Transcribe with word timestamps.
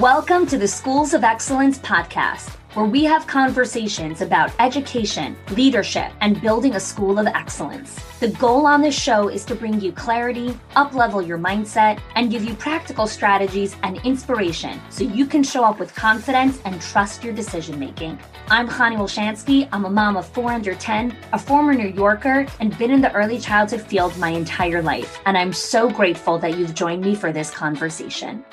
Welcome 0.00 0.46
to 0.48 0.58
the 0.58 0.68
Schools 0.68 1.14
of 1.14 1.24
Excellence 1.24 1.78
podcast 1.78 2.54
where 2.76 2.84
we 2.84 3.04
have 3.04 3.26
conversations 3.26 4.20
about 4.20 4.52
education, 4.58 5.34
leadership, 5.52 6.12
and 6.20 6.38
building 6.42 6.74
a 6.74 6.80
school 6.80 7.18
of 7.18 7.26
excellence. 7.26 7.98
The 8.20 8.28
goal 8.28 8.66
on 8.66 8.82
this 8.82 8.94
show 8.94 9.28
is 9.28 9.46
to 9.46 9.54
bring 9.54 9.80
you 9.80 9.92
clarity, 9.92 10.50
uplevel 10.76 11.26
your 11.26 11.38
mindset, 11.38 11.98
and 12.16 12.30
give 12.30 12.44
you 12.44 12.52
practical 12.52 13.06
strategies 13.06 13.74
and 13.82 13.96
inspiration 14.04 14.78
so 14.90 15.04
you 15.04 15.24
can 15.24 15.42
show 15.42 15.64
up 15.64 15.80
with 15.80 15.94
confidence 15.94 16.60
and 16.66 16.82
trust 16.82 17.24
your 17.24 17.32
decision 17.32 17.78
making. 17.78 18.18
I'm 18.48 18.68
Chani 18.68 18.98
Wolshansky. 18.98 19.70
I'm 19.72 19.86
a 19.86 19.90
mom 19.90 20.18
of 20.18 20.28
four 20.28 20.52
under 20.52 20.74
10, 20.74 21.16
a 21.32 21.38
former 21.38 21.72
New 21.72 21.88
Yorker, 21.88 22.46
and 22.60 22.76
been 22.76 22.90
in 22.90 23.00
the 23.00 23.12
early 23.14 23.38
childhood 23.38 23.80
field 23.80 24.14
my 24.18 24.28
entire 24.28 24.82
life. 24.82 25.18
And 25.24 25.38
I'm 25.38 25.54
so 25.54 25.88
grateful 25.88 26.38
that 26.40 26.58
you've 26.58 26.74
joined 26.74 27.02
me 27.02 27.14
for 27.14 27.32
this 27.32 27.50
conversation. 27.50 28.44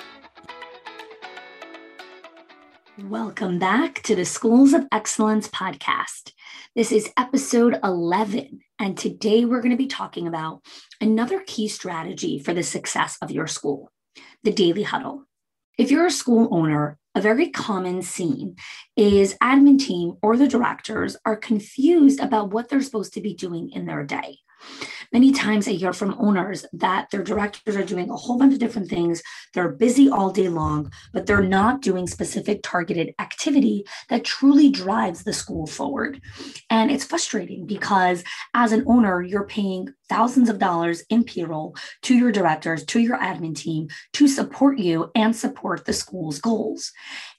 Welcome 3.00 3.58
back 3.58 4.04
to 4.04 4.16
the 4.16 4.24
Schools 4.24 4.72
of 4.72 4.86
Excellence 4.92 5.48
podcast. 5.48 6.32
This 6.76 6.92
is 6.92 7.12
episode 7.18 7.80
11, 7.84 8.60
and 8.78 8.96
today 8.96 9.46
we're 9.46 9.62
going 9.62 9.72
to 9.72 9.78
be 9.78 9.88
talking 9.88 10.28
about 10.28 10.62
another 11.02 11.42
key 11.48 11.68
strategy 11.68 12.38
for 12.38 12.54
the 12.54 12.62
success 12.62 13.18
of 13.20 13.32
your 13.32 13.48
school 13.48 13.92
the 14.44 14.52
daily 14.52 14.84
huddle. 14.84 15.26
If 15.76 15.90
you're 15.90 16.06
a 16.06 16.12
school 16.12 16.48
owner, 16.52 17.00
a 17.16 17.22
very 17.22 17.50
common 17.50 18.04
scene 18.04 18.58
is 18.96 19.38
admin 19.42 19.80
team 19.80 20.18
or 20.22 20.38
the 20.38 20.48
directors 20.48 21.18
are 21.26 21.36
confused 21.36 22.20
about 22.20 22.52
what 22.52 22.70
they're 22.70 22.84
supposed 22.84 23.16
to 23.16 23.22
be 23.22 23.34
doing 23.34 23.72
in 23.72 23.88
their 23.88 24.04
day. 24.04 24.38
Many 25.14 25.32
times 25.32 25.68
I 25.68 25.74
hear 25.74 25.94
from 25.94 26.16
owners 26.20 26.66
that 26.74 27.12
their 27.12 27.24
directors 27.24 27.76
are 27.76 27.86
doing 27.86 28.10
a 28.10 28.16
whole 28.16 28.40
bunch 28.40 28.54
of 28.54 28.60
different 28.60 28.90
things. 28.90 29.22
They're 29.54 29.70
busy 29.70 30.10
all 30.10 30.32
day 30.32 30.50
long, 30.50 30.92
but 31.14 31.28
they're 31.28 31.44
not 31.44 31.84
doing 31.84 32.08
specific 32.08 32.62
targeted 32.64 33.14
activity 33.20 33.86
that 34.10 34.26
truly 34.26 34.72
drives 34.72 35.24
the 35.24 35.32
school 35.32 35.68
forward. 35.68 36.20
And 36.72 36.90
it's 36.90 37.06
frustrating 37.06 37.68
because 37.68 38.24
as 38.56 38.72
an 38.72 38.86
owner, 38.88 39.22
you're 39.22 39.46
paying 39.46 39.94
thousands 40.10 40.50
of 40.50 40.58
dollars 40.58 41.04
in 41.12 41.24
payroll 41.24 41.76
to 42.02 42.16
your 42.16 42.32
directors, 42.32 42.84
to 42.86 43.00
your 43.00 43.20
admin 43.20 43.56
team 43.56 43.90
to 44.14 44.28
support 44.28 44.80
you 44.80 45.12
and 45.14 45.36
support 45.36 45.86
the 45.86 45.94
school's 45.94 46.40
goals. 46.40 46.92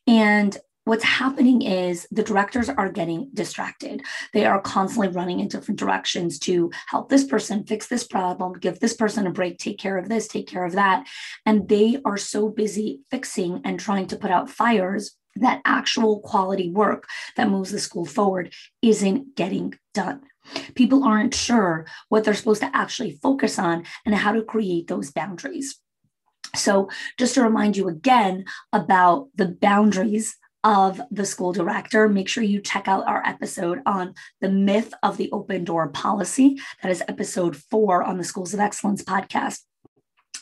And 0.06 0.56
what's 0.84 1.04
happening 1.04 1.62
is 1.62 2.06
the 2.10 2.22
directors 2.22 2.68
are 2.68 2.90
getting 2.90 3.30
distracted. 3.32 4.02
They 4.32 4.44
are 4.44 4.60
constantly 4.60 5.08
running 5.08 5.40
in 5.40 5.48
different 5.48 5.80
directions 5.80 6.38
to 6.40 6.70
help 6.88 7.08
this 7.08 7.24
person 7.24 7.64
fix 7.64 7.86
this 7.86 8.06
problem, 8.06 8.54
give 8.54 8.80
this 8.80 8.94
person 8.94 9.26
a 9.26 9.30
break, 9.30 9.58
take 9.58 9.78
care 9.78 9.98
of 9.98 10.08
this, 10.08 10.28
take 10.28 10.46
care 10.46 10.64
of 10.64 10.72
that. 10.72 11.06
And 11.46 11.68
they 11.68 11.98
are 12.04 12.18
so 12.18 12.48
busy 12.48 13.00
fixing 13.10 13.62
and 13.64 13.80
trying 13.80 14.06
to 14.08 14.16
put 14.16 14.30
out 14.30 14.50
fires 14.50 15.16
that 15.36 15.62
actual 15.64 16.20
quality 16.20 16.70
work 16.70 17.08
that 17.36 17.50
moves 17.50 17.72
the 17.72 17.80
school 17.80 18.04
forward 18.04 18.52
isn't 18.82 19.34
getting 19.34 19.74
done. 19.92 20.20
People 20.74 21.04
aren't 21.04 21.34
sure 21.34 21.86
what 22.08 22.24
they're 22.24 22.34
supposed 22.34 22.60
to 22.60 22.76
actually 22.76 23.18
focus 23.22 23.58
on 23.58 23.84
and 24.04 24.14
how 24.14 24.32
to 24.32 24.42
create 24.42 24.86
those 24.86 25.10
boundaries. 25.10 25.80
So, 26.54 26.88
just 27.18 27.34
to 27.34 27.42
remind 27.42 27.76
you 27.76 27.88
again 27.88 28.44
about 28.72 29.28
the 29.34 29.48
boundaries 29.48 30.36
of 30.64 31.00
the 31.10 31.26
school 31.26 31.52
director, 31.52 32.08
make 32.08 32.28
sure 32.28 32.42
you 32.42 32.60
check 32.60 32.88
out 32.88 33.06
our 33.06 33.22
episode 33.24 33.80
on 33.86 34.14
the 34.40 34.48
myth 34.48 34.92
of 35.02 35.18
the 35.18 35.30
open 35.30 35.62
door 35.64 35.88
policy. 35.88 36.58
That 36.82 36.90
is 36.90 37.02
episode 37.06 37.56
four 37.56 38.02
on 38.02 38.18
the 38.18 38.24
Schools 38.24 38.54
of 38.54 38.60
Excellence 38.60 39.04
podcast. 39.04 39.60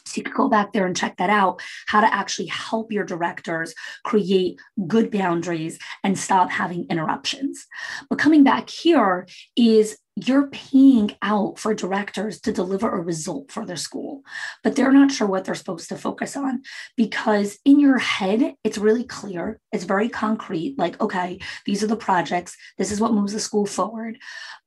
So 0.07 0.19
you 0.19 0.25
could 0.25 0.35
go 0.35 0.49
back 0.49 0.73
there 0.73 0.87
and 0.87 0.97
check 0.97 1.17
that 1.17 1.31
out, 1.31 1.63
how 1.87 2.01
to 2.01 2.15
actually 2.15 2.47
help 2.47 2.93
your 2.93 3.05
directors 3.05 3.75
create 4.05 4.59
good 4.87 5.11
boundaries 5.11 5.79
and 6.05 6.19
stop 6.19 6.51
having 6.51 6.87
interruptions. 6.91 7.67
But 8.11 8.19
coming 8.19 8.45
back 8.45 8.69
here 8.69 9.27
is 9.57 9.97
you're 10.15 10.49
paying 10.49 11.17
out 11.23 11.59
for 11.59 11.75
directors 11.75 12.41
to 12.43 12.53
deliver 12.53 12.91
a 12.91 13.01
result 13.01 13.51
for 13.51 13.65
their 13.65 13.77
school, 13.77 14.23
but 14.63 14.77
they're 14.77 14.93
not 14.93 15.11
sure 15.11 15.27
what 15.27 15.45
they're 15.45 15.55
supposed 15.55 15.89
to 15.89 15.97
focus 15.97 16.37
on 16.37 16.63
because 16.97 17.59
in 17.65 17.81
your 17.81 17.99
head, 17.99 18.55
it's 18.63 18.77
really 18.77 19.05
clear, 19.05 19.59
it's 19.73 19.85
very 19.85 20.11
concrete 20.11 20.75
like, 20.79 21.01
okay, 21.01 21.39
these 21.65 21.83
are 21.83 21.87
the 21.87 21.97
projects, 21.97 22.57
this 22.77 22.93
is 22.93 23.01
what 23.01 23.15
moves 23.15 23.33
the 23.33 23.41
school 23.41 23.65
forward. 23.65 24.19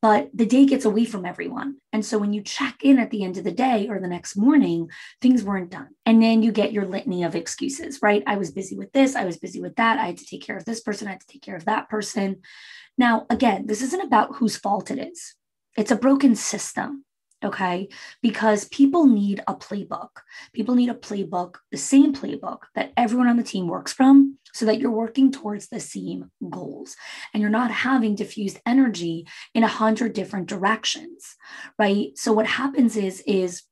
But 0.06 0.30
the 0.36 0.46
day 0.46 0.68
gets 0.68 0.86
away 0.86 1.06
from 1.06 1.26
everyone. 1.26 1.78
And 1.92 2.06
so 2.06 2.20
when 2.20 2.32
you 2.32 2.44
check 2.44 2.84
in 2.84 3.00
at 3.00 3.10
the 3.10 3.24
end 3.24 3.40
of 3.40 3.44
the 3.44 3.52
day 3.52 3.88
or 3.90 4.00
the 4.00 4.08
next 4.08 4.36
morning, 4.36 4.92
things 5.20 5.44
weren't 5.44 5.72
done. 5.72 5.90
And 6.06 6.22
then 6.22 6.44
you 6.44 6.52
get 6.52 6.72
your 6.72 6.86
litany 6.86 7.24
of 7.24 7.36
excuses, 7.36 8.04
right? 8.04 8.22
I 8.28 8.38
was 8.38 8.52
busy 8.52 8.78
with 8.78 8.92
this, 8.92 9.16
I 9.16 9.26
was 9.26 9.38
busy 9.38 9.62
with 9.62 9.78
that, 9.78 9.98
I 9.98 10.06
had 10.06 10.20
to 10.20 10.26
take 10.28 10.46
care 10.46 10.58
of 10.58 10.66
this 10.66 10.80
person, 10.80 11.08
I 11.08 11.14
had 11.14 11.22
to 11.22 11.28
take 11.28 11.42
care 11.42 11.56
of 11.56 11.66
that 11.66 11.90
person. 11.90 12.44
Now, 13.00 13.26
again, 13.32 13.66
this 13.66 13.82
isn't 13.82 14.06
about 14.06 14.36
whose 14.36 14.58
fault 14.58 14.92
it 14.92 15.00
is, 15.00 15.34
it's 15.76 15.90
a 15.90 15.96
broken 15.96 16.36
system. 16.36 17.04
Okay. 17.46 17.90
Because 18.24 18.68
people 18.70 19.06
need 19.06 19.42
a 19.48 19.54
playbook. 19.54 20.10
People 20.54 20.74
need 20.74 20.90
a 20.90 20.96
playbook, 20.96 21.58
the 21.72 21.78
same 21.78 22.14
playbook 22.14 22.62
that 22.74 22.92
everyone 22.98 23.28
on 23.28 23.38
the 23.38 23.44
team 23.44 23.68
works 23.68 23.94
from, 23.94 24.40
so 24.54 24.66
that 24.66 24.80
you're 24.80 24.90
working 24.90 25.32
towards 25.32 25.68
the 25.68 25.80
same 25.80 26.32
goals 26.50 26.96
and 27.34 27.42
you're 27.42 27.50
not 27.50 27.70
having 27.70 28.16
diffused 28.16 28.60
energy 28.66 29.28
in 29.54 29.64
a 29.64 29.68
hundred 29.68 30.14
different 30.14 30.48
directions. 30.48 31.36
Right. 31.78 32.18
So 32.18 32.34
what 32.34 32.48
happens 32.48 32.98
is, 32.98 33.22
is 33.28 33.64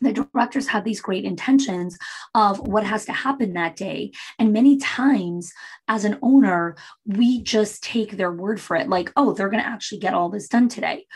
the 0.00 0.12
directors 0.12 0.66
have 0.68 0.84
these 0.84 1.00
great 1.00 1.24
intentions 1.24 1.96
of 2.34 2.58
what 2.58 2.84
has 2.84 3.04
to 3.06 3.12
happen 3.12 3.52
that 3.52 3.76
day. 3.76 4.12
And 4.38 4.52
many 4.52 4.78
times, 4.78 5.52
as 5.88 6.04
an 6.04 6.18
owner, 6.22 6.76
we 7.06 7.42
just 7.42 7.82
take 7.82 8.12
their 8.16 8.32
word 8.32 8.60
for 8.60 8.76
it 8.76 8.88
like, 8.88 9.12
oh, 9.16 9.32
they're 9.32 9.48
going 9.48 9.62
to 9.62 9.68
actually 9.68 10.00
get 10.00 10.12
all 10.12 10.28
this 10.28 10.48
done 10.48 10.68
today. 10.68 11.06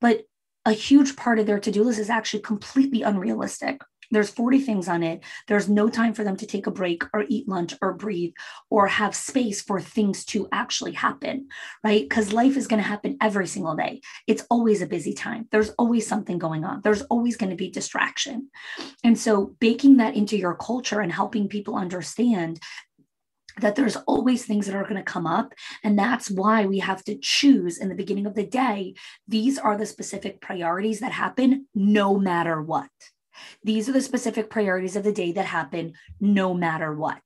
But 0.00 0.22
a 0.68 0.72
huge 0.72 1.16
part 1.16 1.38
of 1.38 1.46
their 1.46 1.58
to 1.58 1.70
do 1.70 1.82
list 1.82 1.98
is 1.98 2.10
actually 2.10 2.40
completely 2.40 3.02
unrealistic. 3.02 3.80
There's 4.10 4.30
40 4.30 4.60
things 4.60 4.88
on 4.88 5.02
it. 5.02 5.22
There's 5.46 5.68
no 5.68 5.88
time 5.88 6.12
for 6.12 6.24
them 6.24 6.36
to 6.36 6.46
take 6.46 6.66
a 6.66 6.70
break 6.70 7.04
or 7.12 7.24
eat 7.28 7.48
lunch 7.48 7.74
or 7.80 7.94
breathe 7.94 8.32
or 8.70 8.86
have 8.86 9.14
space 9.14 9.62
for 9.62 9.80
things 9.80 10.24
to 10.26 10.48
actually 10.52 10.92
happen, 10.92 11.48
right? 11.84 12.06
Because 12.06 12.32
life 12.32 12.56
is 12.56 12.66
going 12.66 12.82
to 12.82 12.88
happen 12.88 13.16
every 13.20 13.46
single 13.46 13.76
day. 13.76 14.00
It's 14.26 14.44
always 14.50 14.80
a 14.82 14.86
busy 14.86 15.12
time. 15.14 15.46
There's 15.50 15.70
always 15.70 16.06
something 16.06 16.38
going 16.38 16.64
on. 16.64 16.80
There's 16.82 17.02
always 17.02 17.36
going 17.36 17.50
to 17.50 17.56
be 17.56 17.70
distraction. 17.70 18.50
And 19.04 19.18
so 19.18 19.54
baking 19.60 19.98
that 19.98 20.16
into 20.16 20.38
your 20.38 20.54
culture 20.54 21.00
and 21.00 21.12
helping 21.12 21.48
people 21.48 21.76
understand 21.76 22.60
that 23.60 23.76
there's 23.76 23.96
always 23.96 24.44
things 24.44 24.66
that 24.66 24.74
are 24.74 24.84
going 24.84 24.96
to 24.96 25.02
come 25.02 25.26
up. 25.26 25.54
And 25.82 25.98
that's 25.98 26.30
why 26.30 26.66
we 26.66 26.78
have 26.80 27.04
to 27.04 27.18
choose 27.20 27.78
in 27.78 27.88
the 27.88 27.94
beginning 27.94 28.26
of 28.26 28.34
the 28.34 28.46
day. 28.46 28.94
These 29.26 29.58
are 29.58 29.76
the 29.76 29.86
specific 29.86 30.40
priorities 30.40 31.00
that 31.00 31.12
happen 31.12 31.66
no 31.74 32.18
matter 32.18 32.62
what. 32.62 32.90
These 33.62 33.88
are 33.88 33.92
the 33.92 34.00
specific 34.00 34.50
priorities 34.50 34.96
of 34.96 35.04
the 35.04 35.12
day 35.12 35.32
that 35.32 35.46
happen 35.46 35.94
no 36.20 36.54
matter 36.54 36.94
what. 36.94 37.22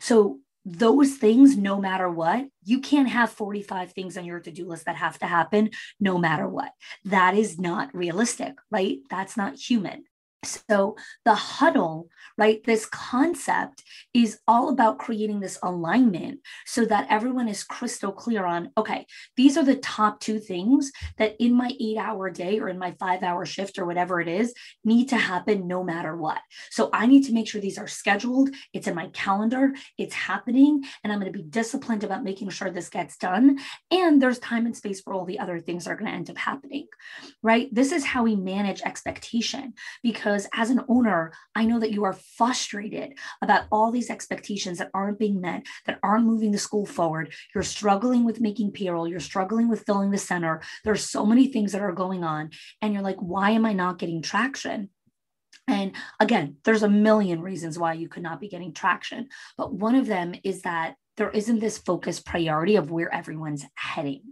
So 0.00 0.40
those 0.64 1.16
things, 1.16 1.56
no 1.56 1.78
matter 1.78 2.08
what, 2.08 2.46
you 2.64 2.80
can't 2.80 3.08
have 3.08 3.30
45 3.30 3.92
things 3.92 4.16
on 4.16 4.24
your 4.24 4.40
to 4.40 4.50
do 4.50 4.66
list 4.66 4.86
that 4.86 4.96
have 4.96 5.18
to 5.18 5.26
happen 5.26 5.70
no 6.00 6.16
matter 6.16 6.48
what. 6.48 6.72
That 7.04 7.36
is 7.36 7.58
not 7.58 7.94
realistic, 7.94 8.54
right? 8.70 8.98
That's 9.10 9.36
not 9.36 9.56
human. 9.56 10.04
So 10.44 10.96
the 11.24 11.34
huddle, 11.34 12.08
right? 12.36 12.62
This 12.64 12.86
concept 12.86 13.82
is 14.12 14.38
all 14.46 14.68
about 14.68 14.98
creating 14.98 15.40
this 15.40 15.58
alignment 15.62 16.40
so 16.66 16.84
that 16.86 17.06
everyone 17.10 17.48
is 17.48 17.64
crystal 17.64 18.12
clear 18.12 18.44
on 18.44 18.70
okay, 18.76 19.06
these 19.36 19.56
are 19.56 19.64
the 19.64 19.76
top 19.76 20.20
two 20.20 20.38
things 20.38 20.90
that 21.18 21.36
in 21.38 21.52
my 21.54 21.72
eight 21.80 21.96
hour 21.96 22.30
day 22.30 22.58
or 22.58 22.68
in 22.68 22.78
my 22.78 22.92
five 22.98 23.22
hour 23.22 23.44
shift 23.44 23.78
or 23.78 23.86
whatever 23.86 24.20
it 24.20 24.28
is 24.28 24.54
need 24.84 25.08
to 25.08 25.16
happen 25.16 25.66
no 25.66 25.82
matter 25.82 26.16
what. 26.16 26.40
So 26.70 26.90
I 26.92 27.06
need 27.06 27.24
to 27.24 27.32
make 27.32 27.48
sure 27.48 27.60
these 27.60 27.78
are 27.78 27.86
scheduled, 27.86 28.50
it's 28.72 28.86
in 28.86 28.94
my 28.94 29.08
calendar, 29.08 29.72
it's 29.98 30.14
happening, 30.14 30.82
and 31.02 31.12
I'm 31.12 31.20
going 31.20 31.32
to 31.32 31.38
be 31.38 31.44
disciplined 31.44 32.04
about 32.04 32.24
making 32.24 32.50
sure 32.50 32.70
this 32.70 32.88
gets 32.88 33.16
done. 33.16 33.58
And 33.90 34.20
there's 34.20 34.38
time 34.38 34.66
and 34.66 34.76
space 34.76 35.00
for 35.00 35.14
all 35.14 35.24
the 35.24 35.38
other 35.38 35.60
things 35.60 35.84
that 35.84 35.92
are 35.92 35.96
going 35.96 36.10
to 36.10 36.16
end 36.16 36.30
up 36.30 36.36
happening, 36.36 36.86
right? 37.42 37.72
This 37.72 37.92
is 37.92 38.04
how 38.04 38.24
we 38.24 38.36
manage 38.36 38.82
expectation 38.82 39.74
because 40.02 40.33
because 40.34 40.48
as 40.52 40.70
an 40.70 40.84
owner, 40.88 41.32
I 41.54 41.64
know 41.64 41.78
that 41.78 41.92
you 41.92 42.02
are 42.04 42.12
frustrated 42.12 43.16
about 43.40 43.66
all 43.70 43.92
these 43.92 44.10
expectations 44.10 44.78
that 44.78 44.90
aren't 44.92 45.18
being 45.18 45.40
met, 45.40 45.64
that 45.86 46.00
aren't 46.02 46.26
moving 46.26 46.50
the 46.50 46.58
school 46.58 46.86
forward. 46.86 47.32
You're 47.54 47.62
struggling 47.62 48.24
with 48.24 48.40
making 48.40 48.72
payroll, 48.72 49.06
you're 49.06 49.20
struggling 49.20 49.68
with 49.68 49.84
filling 49.86 50.10
the 50.10 50.18
center. 50.18 50.60
There's 50.84 51.08
so 51.08 51.24
many 51.24 51.46
things 51.46 51.72
that 51.72 51.82
are 51.82 51.92
going 51.92 52.24
on. 52.24 52.50
And 52.82 52.92
you're 52.92 53.02
like, 53.02 53.18
why 53.18 53.50
am 53.50 53.64
I 53.64 53.74
not 53.74 53.98
getting 53.98 54.22
traction? 54.22 54.90
And 55.68 55.92
again, 56.18 56.56
there's 56.64 56.82
a 56.82 56.88
million 56.88 57.40
reasons 57.40 57.78
why 57.78 57.92
you 57.92 58.08
could 58.08 58.24
not 58.24 58.40
be 58.40 58.48
getting 58.48 58.74
traction. 58.74 59.28
But 59.56 59.72
one 59.72 59.94
of 59.94 60.06
them 60.06 60.34
is 60.42 60.62
that 60.62 60.96
there 61.16 61.30
isn't 61.30 61.60
this 61.60 61.78
focused 61.78 62.26
priority 62.26 62.74
of 62.74 62.90
where 62.90 63.12
everyone's 63.14 63.64
heading. 63.76 64.22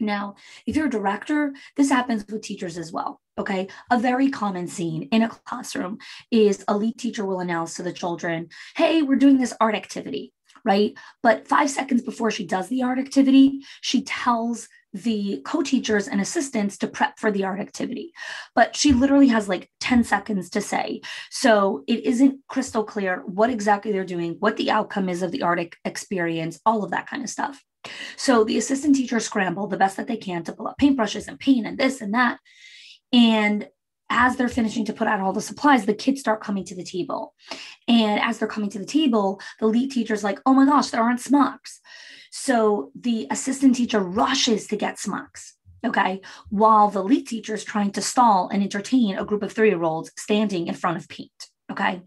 Now, 0.00 0.34
if 0.66 0.76
you're 0.76 0.86
a 0.86 0.90
director, 0.90 1.52
this 1.76 1.90
happens 1.90 2.24
with 2.26 2.42
teachers 2.42 2.78
as 2.78 2.90
well. 2.90 3.20
Okay. 3.38 3.68
A 3.90 3.98
very 3.98 4.30
common 4.30 4.66
scene 4.66 5.04
in 5.12 5.22
a 5.22 5.28
classroom 5.28 5.98
is 6.30 6.64
a 6.68 6.76
lead 6.76 6.98
teacher 6.98 7.24
will 7.24 7.40
announce 7.40 7.74
to 7.74 7.82
the 7.82 7.92
children, 7.92 8.48
Hey, 8.76 9.02
we're 9.02 9.16
doing 9.16 9.38
this 9.38 9.54
art 9.60 9.74
activity, 9.74 10.32
right? 10.64 10.94
But 11.22 11.46
five 11.46 11.70
seconds 11.70 12.02
before 12.02 12.30
she 12.30 12.46
does 12.46 12.68
the 12.68 12.82
art 12.82 12.98
activity, 12.98 13.60
she 13.80 14.02
tells 14.02 14.68
the 14.92 15.40
co-teachers 15.44 16.08
and 16.08 16.20
assistants 16.20 16.76
to 16.78 16.88
prep 16.88 17.16
for 17.16 17.30
the 17.30 17.44
art 17.44 17.60
activity 17.60 18.12
but 18.56 18.74
she 18.74 18.92
literally 18.92 19.28
has 19.28 19.48
like 19.48 19.70
10 19.78 20.02
seconds 20.02 20.50
to 20.50 20.60
say 20.60 21.00
so 21.30 21.84
it 21.86 22.04
isn't 22.04 22.40
crystal 22.48 22.82
clear 22.82 23.22
what 23.26 23.50
exactly 23.50 23.92
they're 23.92 24.04
doing 24.04 24.34
what 24.40 24.56
the 24.56 24.68
outcome 24.68 25.08
is 25.08 25.22
of 25.22 25.30
the 25.30 25.42
art 25.42 25.60
experience 25.84 26.58
all 26.66 26.82
of 26.82 26.90
that 26.90 27.06
kind 27.06 27.22
of 27.22 27.30
stuff 27.30 27.62
so 28.16 28.44
the 28.44 28.58
assistant 28.58 28.96
teachers 28.96 29.24
scramble 29.24 29.66
the 29.66 29.76
best 29.76 29.96
that 29.96 30.06
they 30.06 30.16
can 30.16 30.44
to 30.44 30.52
pull 30.52 30.68
up 30.68 30.78
paintbrushes 30.78 31.28
and 31.28 31.38
paint 31.38 31.66
and 31.66 31.78
this 31.78 32.00
and 32.00 32.14
that. 32.14 32.38
And 33.12 33.68
as 34.10 34.36
they're 34.36 34.48
finishing 34.48 34.84
to 34.84 34.92
put 34.92 35.06
out 35.06 35.20
all 35.20 35.32
the 35.32 35.40
supplies, 35.40 35.86
the 35.86 35.94
kids 35.94 36.20
start 36.20 36.42
coming 36.42 36.64
to 36.64 36.74
the 36.74 36.84
table. 36.84 37.34
And 37.86 38.20
as 38.20 38.38
they're 38.38 38.48
coming 38.48 38.70
to 38.70 38.78
the 38.78 38.84
table, 38.84 39.40
the 39.60 39.66
lead 39.66 39.92
teacher's 39.92 40.24
like, 40.24 40.40
oh 40.44 40.52
my 40.52 40.66
gosh, 40.66 40.90
there 40.90 41.02
aren't 41.02 41.20
smocks. 41.20 41.80
So 42.32 42.90
the 42.94 43.28
assistant 43.30 43.76
teacher 43.76 44.00
rushes 44.00 44.66
to 44.68 44.76
get 44.76 44.98
smocks. 44.98 45.56
Okay. 45.84 46.20
While 46.50 46.90
the 46.90 47.02
lead 47.02 47.26
teacher 47.26 47.54
is 47.54 47.64
trying 47.64 47.92
to 47.92 48.02
stall 48.02 48.48
and 48.48 48.62
entertain 48.62 49.16
a 49.16 49.24
group 49.24 49.42
of 49.42 49.52
three 49.52 49.70
year 49.70 49.82
olds 49.82 50.10
standing 50.18 50.66
in 50.66 50.74
front 50.74 50.98
of 50.98 51.08
paint. 51.08 51.30
Okay. 51.70 52.02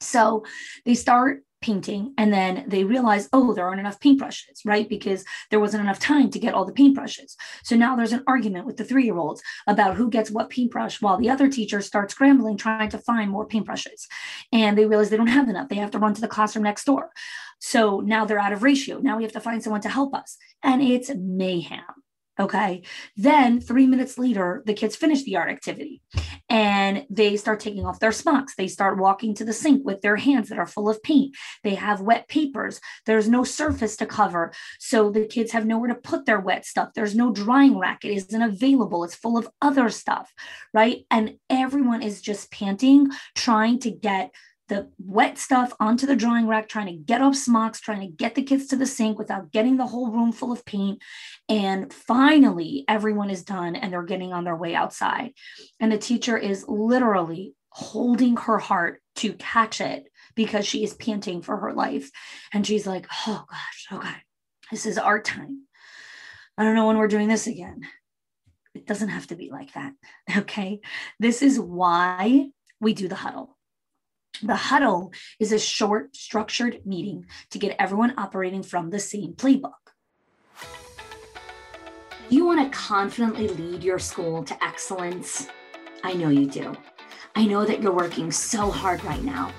So 0.00 0.44
they 0.84 0.94
start 0.94 1.44
painting 1.64 2.12
and 2.18 2.30
then 2.30 2.64
they 2.68 2.84
realize 2.84 3.26
oh 3.32 3.54
there 3.54 3.66
aren't 3.66 3.80
enough 3.80 3.98
paintbrushes 3.98 4.60
right? 4.66 4.88
Because 4.88 5.24
there 5.50 5.60
wasn't 5.60 5.82
enough 5.82 5.98
time 5.98 6.30
to 6.30 6.38
get 6.38 6.52
all 6.52 6.66
the 6.66 6.72
paintbrushes. 6.72 7.36
So 7.62 7.74
now 7.74 7.96
there's 7.96 8.12
an 8.12 8.24
argument 8.26 8.66
with 8.66 8.76
the 8.76 8.84
three 8.84 9.04
year 9.04 9.16
olds 9.16 9.42
about 9.66 9.96
who 9.96 10.10
gets 10.10 10.30
what 10.30 10.50
paintbrush 10.50 11.00
while 11.00 11.16
the 11.16 11.30
other 11.30 11.48
teacher 11.48 11.80
starts 11.80 12.14
scrambling 12.14 12.58
trying 12.58 12.90
to 12.90 12.98
find 12.98 13.30
more 13.30 13.48
paintbrushes. 13.48 14.06
And 14.52 14.76
they 14.76 14.86
realize 14.86 15.08
they 15.08 15.16
don't 15.16 15.38
have 15.38 15.48
enough. 15.48 15.68
They 15.68 15.76
have 15.76 15.90
to 15.92 15.98
run 15.98 16.14
to 16.14 16.20
the 16.20 16.28
classroom 16.28 16.64
next 16.64 16.84
door. 16.84 17.10
So 17.60 18.00
now 18.00 18.24
they're 18.24 18.38
out 18.38 18.52
of 18.52 18.62
ratio. 18.62 18.98
Now 18.98 19.16
we 19.16 19.22
have 19.22 19.32
to 19.32 19.40
find 19.40 19.62
someone 19.62 19.80
to 19.82 19.88
help 19.88 20.14
us. 20.14 20.36
And 20.62 20.82
it's 20.82 21.10
mayhem 21.14 22.03
Okay. 22.38 22.82
Then 23.16 23.60
three 23.60 23.86
minutes 23.86 24.18
later, 24.18 24.62
the 24.66 24.74
kids 24.74 24.96
finish 24.96 25.22
the 25.22 25.36
art 25.36 25.50
activity 25.50 26.02
and 26.48 27.06
they 27.08 27.36
start 27.36 27.60
taking 27.60 27.86
off 27.86 28.00
their 28.00 28.10
smocks. 28.12 28.56
They 28.56 28.66
start 28.66 28.98
walking 28.98 29.34
to 29.36 29.44
the 29.44 29.52
sink 29.52 29.84
with 29.84 30.02
their 30.02 30.16
hands 30.16 30.48
that 30.48 30.58
are 30.58 30.66
full 30.66 30.88
of 30.88 31.02
paint. 31.02 31.36
They 31.62 31.76
have 31.76 32.00
wet 32.00 32.26
papers. 32.26 32.80
There's 33.06 33.28
no 33.28 33.44
surface 33.44 33.96
to 33.98 34.06
cover. 34.06 34.52
So 34.80 35.10
the 35.10 35.26
kids 35.26 35.52
have 35.52 35.64
nowhere 35.64 35.88
to 35.88 35.94
put 35.94 36.26
their 36.26 36.40
wet 36.40 36.66
stuff. 36.66 36.90
There's 36.94 37.14
no 37.14 37.32
drying 37.32 37.78
rack. 37.78 38.04
It 38.04 38.12
isn't 38.12 38.42
available. 38.42 39.04
It's 39.04 39.14
full 39.14 39.38
of 39.38 39.48
other 39.62 39.88
stuff. 39.88 40.32
Right. 40.72 41.06
And 41.12 41.36
everyone 41.48 42.02
is 42.02 42.20
just 42.20 42.50
panting, 42.50 43.10
trying 43.36 43.78
to 43.80 43.90
get 43.92 44.32
the 44.68 44.90
wet 44.98 45.38
stuff 45.38 45.72
onto 45.78 46.06
the 46.06 46.16
drying 46.16 46.46
rack, 46.46 46.68
trying 46.68 46.86
to 46.86 46.92
get 46.92 47.20
off 47.20 47.36
smocks, 47.36 47.80
trying 47.80 48.00
to 48.00 48.06
get 48.06 48.34
the 48.34 48.42
kids 48.42 48.66
to 48.68 48.76
the 48.76 48.86
sink 48.86 49.18
without 49.18 49.52
getting 49.52 49.76
the 49.76 49.86
whole 49.86 50.10
room 50.10 50.32
full 50.32 50.52
of 50.52 50.64
paint. 50.64 51.02
And 51.48 51.92
finally, 51.92 52.84
everyone 52.88 53.30
is 53.30 53.44
done 53.44 53.76
and 53.76 53.92
they're 53.92 54.02
getting 54.02 54.32
on 54.32 54.44
their 54.44 54.56
way 54.56 54.74
outside. 54.74 55.32
And 55.80 55.92
the 55.92 55.98
teacher 55.98 56.36
is 56.36 56.64
literally 56.66 57.54
holding 57.68 58.36
her 58.36 58.58
heart 58.58 59.02
to 59.16 59.34
catch 59.34 59.80
it 59.80 60.06
because 60.34 60.66
she 60.66 60.82
is 60.82 60.94
panting 60.94 61.42
for 61.42 61.56
her 61.58 61.72
life. 61.72 62.10
And 62.52 62.66
she's 62.66 62.86
like, 62.86 63.06
oh 63.26 63.44
gosh, 63.48 63.86
okay, 63.92 64.16
this 64.70 64.86
is 64.86 64.96
our 64.96 65.20
time. 65.20 65.62
I 66.56 66.64
don't 66.64 66.74
know 66.74 66.86
when 66.86 66.98
we're 66.98 67.08
doing 67.08 67.28
this 67.28 67.46
again. 67.46 67.82
It 68.74 68.86
doesn't 68.86 69.08
have 69.08 69.26
to 69.28 69.36
be 69.36 69.50
like 69.50 69.74
that. 69.74 69.92
Okay. 70.36 70.80
This 71.20 71.42
is 71.42 71.60
why 71.60 72.48
we 72.80 72.94
do 72.94 73.08
the 73.08 73.14
huddle 73.14 73.56
the 74.42 74.56
huddle 74.56 75.12
is 75.38 75.52
a 75.52 75.58
short, 75.58 76.16
structured 76.16 76.84
meeting 76.84 77.26
to 77.50 77.58
get 77.58 77.76
everyone 77.78 78.14
operating 78.18 78.62
from 78.62 78.90
the 78.90 78.98
same 78.98 79.34
playbook. 79.34 79.72
You 82.30 82.46
want 82.46 82.60
to 82.60 82.76
confidently 82.76 83.48
lead 83.48 83.84
your 83.84 83.98
school 83.98 84.42
to 84.44 84.64
excellence? 84.64 85.46
I 86.02 86.14
know 86.14 86.30
you 86.30 86.46
do. 86.46 86.74
I 87.36 87.44
know 87.46 87.64
that 87.64 87.82
you're 87.82 87.92
working 87.92 88.30
so 88.30 88.70
hard 88.70 89.04
right 89.04 89.22
now, 89.22 89.52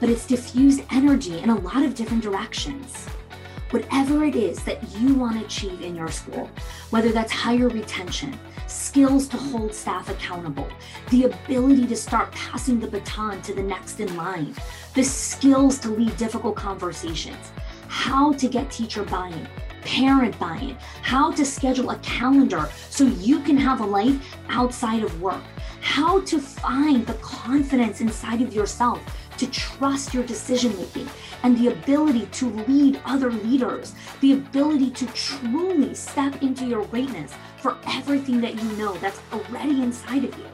but 0.00 0.08
it's 0.08 0.26
diffused 0.26 0.82
energy 0.90 1.38
in 1.38 1.50
a 1.50 1.58
lot 1.60 1.82
of 1.82 1.94
different 1.94 2.22
directions. 2.22 3.06
Whatever 3.70 4.24
it 4.24 4.34
is 4.34 4.62
that 4.64 4.82
you 4.96 5.14
want 5.14 5.38
to 5.38 5.44
achieve 5.44 5.80
in 5.80 5.94
your 5.94 6.08
school, 6.08 6.50
whether 6.90 7.12
that's 7.12 7.32
higher 7.32 7.68
retention, 7.68 8.38
skills 8.70 9.28
to 9.28 9.36
hold 9.36 9.74
staff 9.74 10.08
accountable, 10.08 10.68
the 11.10 11.24
ability 11.24 11.86
to 11.86 11.96
start 11.96 12.30
passing 12.32 12.78
the 12.78 12.86
baton 12.86 13.42
to 13.42 13.52
the 13.52 13.62
next 13.62 14.00
in 14.00 14.16
line, 14.16 14.54
the 14.94 15.02
skills 15.02 15.78
to 15.78 15.88
lead 15.88 16.16
difficult 16.16 16.56
conversations, 16.56 17.52
how 17.88 18.32
to 18.34 18.48
get 18.48 18.70
teacher 18.70 19.02
buy 19.04 19.28
in, 19.28 19.48
parent 19.82 20.38
buy 20.38 20.56
in, 20.58 20.76
how 21.02 21.30
to 21.32 21.44
schedule 21.44 21.90
a 21.90 21.98
calendar 21.98 22.68
so 22.88 23.04
you 23.04 23.40
can 23.40 23.56
have 23.56 23.80
a 23.80 23.86
life 23.86 24.36
outside 24.48 25.02
of 25.02 25.20
work, 25.20 25.42
how 25.80 26.20
to 26.22 26.38
find 26.38 27.06
the 27.06 27.14
confidence 27.14 28.00
inside 28.00 28.42
of 28.42 28.54
yourself 28.54 29.00
to 29.38 29.50
trust 29.50 30.12
your 30.12 30.24
decision 30.24 30.76
making 30.76 31.08
and 31.42 31.56
the 31.56 31.68
ability 31.68 32.26
to 32.26 32.50
lead 32.68 33.00
other 33.06 33.32
leaders, 33.32 33.94
the 34.20 34.34
ability 34.34 34.90
to 34.90 35.06
truly 35.06 35.94
step 35.94 36.42
into 36.42 36.66
your 36.66 36.84
greatness 36.86 37.34
for 37.58 37.78
everything 37.86 38.40
that 38.40 38.54
you 38.54 38.72
know 38.72 38.94
that's 38.98 39.20
already 39.32 39.82
inside 39.82 40.24
of 40.24 40.36
you. 40.38 40.44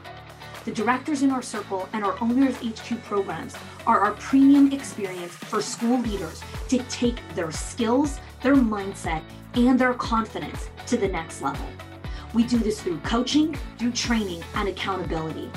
The 0.63 0.71
directors 0.71 1.23
in 1.23 1.31
our 1.31 1.41
circle 1.41 1.87
and 1.93 2.03
our 2.03 2.21
owners 2.21 2.57
HQ 2.57 3.01
programs 3.03 3.55
are 3.85 4.01
our 4.01 4.11
premium 4.13 4.71
experience 4.71 5.31
for 5.31 5.61
school 5.61 5.99
leaders 5.99 6.41
to 6.67 6.79
take 6.89 7.21
their 7.35 7.51
skills, 7.51 8.19
their 8.41 8.55
mindset, 8.55 9.21
and 9.55 9.79
their 9.79 9.93
confidence 9.93 10.69
to 10.87 10.97
the 10.97 11.07
next 11.07 11.41
level. 11.41 11.65
We 12.33 12.43
do 12.43 12.57
this 12.57 12.81
through 12.81 12.99
coaching, 12.99 13.55
through 13.77 13.91
training, 13.91 14.43
and 14.55 14.67
accountability. 14.69 15.49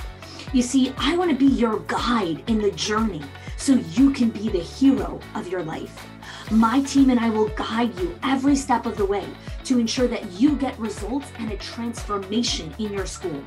You 0.52 0.62
see, 0.62 0.92
I 0.98 1.16
want 1.16 1.30
to 1.30 1.36
be 1.36 1.46
your 1.46 1.80
guide 1.80 2.42
in 2.48 2.58
the 2.58 2.70
journey 2.72 3.22
so 3.56 3.74
you 3.74 4.10
can 4.10 4.30
be 4.30 4.48
the 4.48 4.58
hero 4.58 5.20
of 5.34 5.46
your 5.48 5.62
life. 5.62 6.06
My 6.50 6.80
team 6.82 7.10
and 7.10 7.20
I 7.20 7.30
will 7.30 7.48
guide 7.48 7.96
you 7.98 8.18
every 8.22 8.56
step 8.56 8.86
of 8.86 8.96
the 8.96 9.04
way 9.04 9.24
to 9.70 9.78
ensure 9.78 10.08
that 10.08 10.32
you 10.32 10.56
get 10.56 10.76
results 10.80 11.30
and 11.38 11.52
a 11.52 11.56
transformation 11.58 12.74
in 12.80 12.92
your 12.92 13.06
school. 13.06 13.40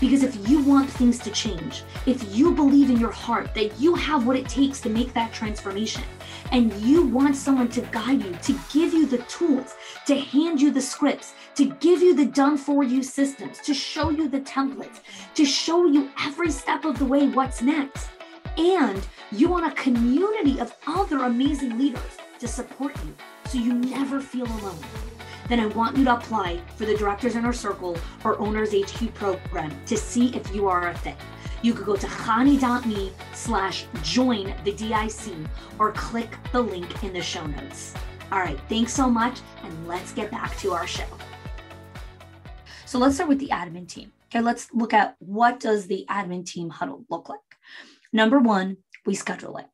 Because 0.00 0.22
if 0.22 0.48
you 0.48 0.62
want 0.62 0.88
things 0.88 1.18
to 1.18 1.30
change, 1.30 1.82
if 2.06 2.34
you 2.34 2.52
believe 2.54 2.88
in 2.88 2.98
your 2.98 3.10
heart 3.10 3.54
that 3.54 3.78
you 3.78 3.94
have 3.94 4.26
what 4.26 4.34
it 4.34 4.48
takes 4.48 4.80
to 4.80 4.88
make 4.88 5.12
that 5.12 5.30
transformation, 5.30 6.04
and 6.52 6.72
you 6.80 7.02
want 7.02 7.36
someone 7.36 7.68
to 7.68 7.82
guide 7.92 8.24
you, 8.24 8.32
to 8.44 8.58
give 8.72 8.94
you 8.94 9.04
the 9.04 9.18
tools, 9.24 9.74
to 10.06 10.18
hand 10.18 10.58
you 10.58 10.70
the 10.70 10.80
scripts, 10.80 11.34
to 11.56 11.66
give 11.80 12.00
you 12.00 12.14
the 12.14 12.24
done 12.24 12.56
for 12.56 12.82
you 12.82 13.02
systems, 13.02 13.58
to 13.58 13.74
show 13.74 14.08
you 14.08 14.26
the 14.26 14.40
templates, 14.40 15.00
to 15.34 15.44
show 15.44 15.84
you 15.84 16.10
every 16.24 16.50
step 16.50 16.86
of 16.86 16.98
the 16.98 17.04
way 17.04 17.28
what's 17.28 17.60
next, 17.60 18.08
and 18.56 19.06
you 19.32 19.50
want 19.50 19.70
a 19.70 19.76
community 19.76 20.58
of 20.60 20.74
other 20.86 21.24
amazing 21.24 21.76
leaders 21.76 22.16
to 22.38 22.48
support 22.48 22.96
you 23.04 23.14
so 23.50 23.58
you 23.58 23.74
never 23.74 24.18
feel 24.18 24.46
alone, 24.46 24.78
then 25.48 25.60
I 25.60 25.66
want 25.66 25.96
you 25.96 26.04
to 26.04 26.14
apply 26.14 26.60
for 26.76 26.84
the 26.84 26.96
Directors 26.96 27.34
Inner 27.34 27.52
Circle 27.52 27.96
or 28.24 28.38
Owners 28.38 28.72
HQ 28.72 29.14
program 29.14 29.72
to 29.86 29.96
see 29.96 30.34
if 30.36 30.54
you 30.54 30.68
are 30.68 30.88
a 30.88 30.94
fit. 30.98 31.16
You 31.62 31.74
could 31.74 31.86
go 31.86 31.96
to 31.96 32.06
chani.me 32.06 33.12
slash 33.32 33.86
join 34.02 34.54
the 34.64 34.72
DIC 34.72 35.34
or 35.78 35.92
click 35.92 36.30
the 36.52 36.60
link 36.60 37.02
in 37.02 37.12
the 37.12 37.22
show 37.22 37.46
notes. 37.46 37.94
All 38.30 38.40
right, 38.40 38.60
thanks 38.68 38.92
so 38.92 39.08
much, 39.10 39.40
and 39.62 39.88
let's 39.88 40.12
get 40.12 40.30
back 40.30 40.56
to 40.58 40.72
our 40.72 40.86
show. 40.86 41.06
So 42.84 42.98
let's 42.98 43.14
start 43.14 43.28
with 43.28 43.38
the 43.38 43.48
admin 43.48 43.88
team. 43.88 44.12
Okay, 44.26 44.42
let's 44.42 44.72
look 44.72 44.92
at 44.92 45.16
what 45.18 45.60
does 45.60 45.86
the 45.86 46.04
admin 46.10 46.44
team 46.44 46.68
huddle 46.68 47.04
look 47.08 47.28
like. 47.28 47.40
Number 48.12 48.38
one, 48.38 48.76
we 49.06 49.14
schedule 49.14 49.56
it. 49.56 49.66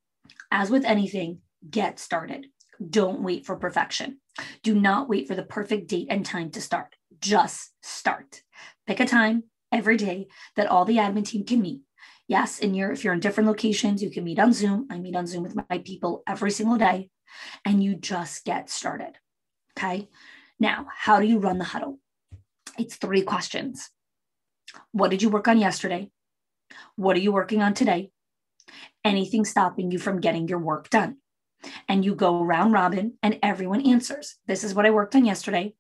As 0.51 0.71
with 0.71 0.85
anything, 0.85 1.41
get 1.69 1.99
started. 1.99 2.47
Don't 2.91 3.23
wait 3.23 3.47
for 3.47 3.57
perfection. 3.57 4.21
Do 4.63 4.75
not 4.75 5.09
wait 5.09 5.29
for 5.29 5.35
the 5.35 5.43
perfect 5.43 5.89
date 5.89 6.09
and 6.11 6.25
time 6.25 6.51
to 6.51 6.61
start. 6.61 6.97
Just 7.21 7.73
start. 7.83 8.43
Pick 8.87 9.01
a 9.01 9.07
time 9.07 9.45
every 9.73 9.97
day 9.97 10.27
that 10.57 10.67
all 10.67 10.85
the 10.85 10.97
admin 10.97 11.25
team 11.25 11.45
can 11.45 11.61
meet. 11.61 11.81
Yes, 12.27 12.61
and 12.61 12.75
you're 12.75 12.93
if 12.93 13.05
you're 13.05 13.13
in 13.13 13.21
different 13.21 13.49
locations, 13.49 14.03
you 14.03 14.11
can 14.11 14.25
meet 14.25 14.39
on 14.39 14.53
Zoom. 14.53 14.87
I 14.91 14.99
meet 14.99 15.17
on 15.17 15.27
Zoom 15.27 15.43
with 15.43 15.57
my 15.57 15.79
people 15.79 16.23
every 16.27 16.51
single 16.51 16.79
day, 16.79 17.11
and 17.65 17.85
you 17.85 17.95
just 17.95 18.45
get 18.45 18.71
started. 18.71 19.19
Okay. 19.77 20.09
Now, 20.59 20.87
how 20.95 21.21
do 21.21 21.27
you 21.27 21.39
run 21.39 21.59
the 21.59 21.65
huddle? 21.65 21.99
It's 22.79 22.97
three 22.97 23.23
questions. 23.23 23.91
What 24.93 25.11
did 25.11 25.23
you 25.23 25.29
work 25.29 25.49
on 25.49 25.59
yesterday? 25.59 26.11
What 26.97 27.17
are 27.17 27.21
you 27.21 27.33
working 27.33 27.61
on 27.61 27.75
today? 27.75 28.11
Anything 29.05 29.45
stopping 29.45 29.91
you 29.91 29.99
from 29.99 30.21
getting 30.21 30.49
your 30.49 30.59
work 30.59 30.89
done? 30.91 31.19
And 31.89 32.05
you 32.05 32.15
go 32.15 32.43
round 32.43 32.73
robin 32.73 33.15
and 33.23 33.39
everyone 33.43 33.87
answers. 33.87 34.37
This 34.47 34.65
is 34.65 34.75
what 34.75 34.87
I 34.87 34.91
worked 34.91 35.15
on 35.15 35.25
yesterday. 35.25 35.75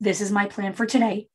This 0.00 0.20
is 0.20 0.30
my 0.30 0.46
plan 0.46 0.72
for 0.72 0.86
today. 0.86 1.28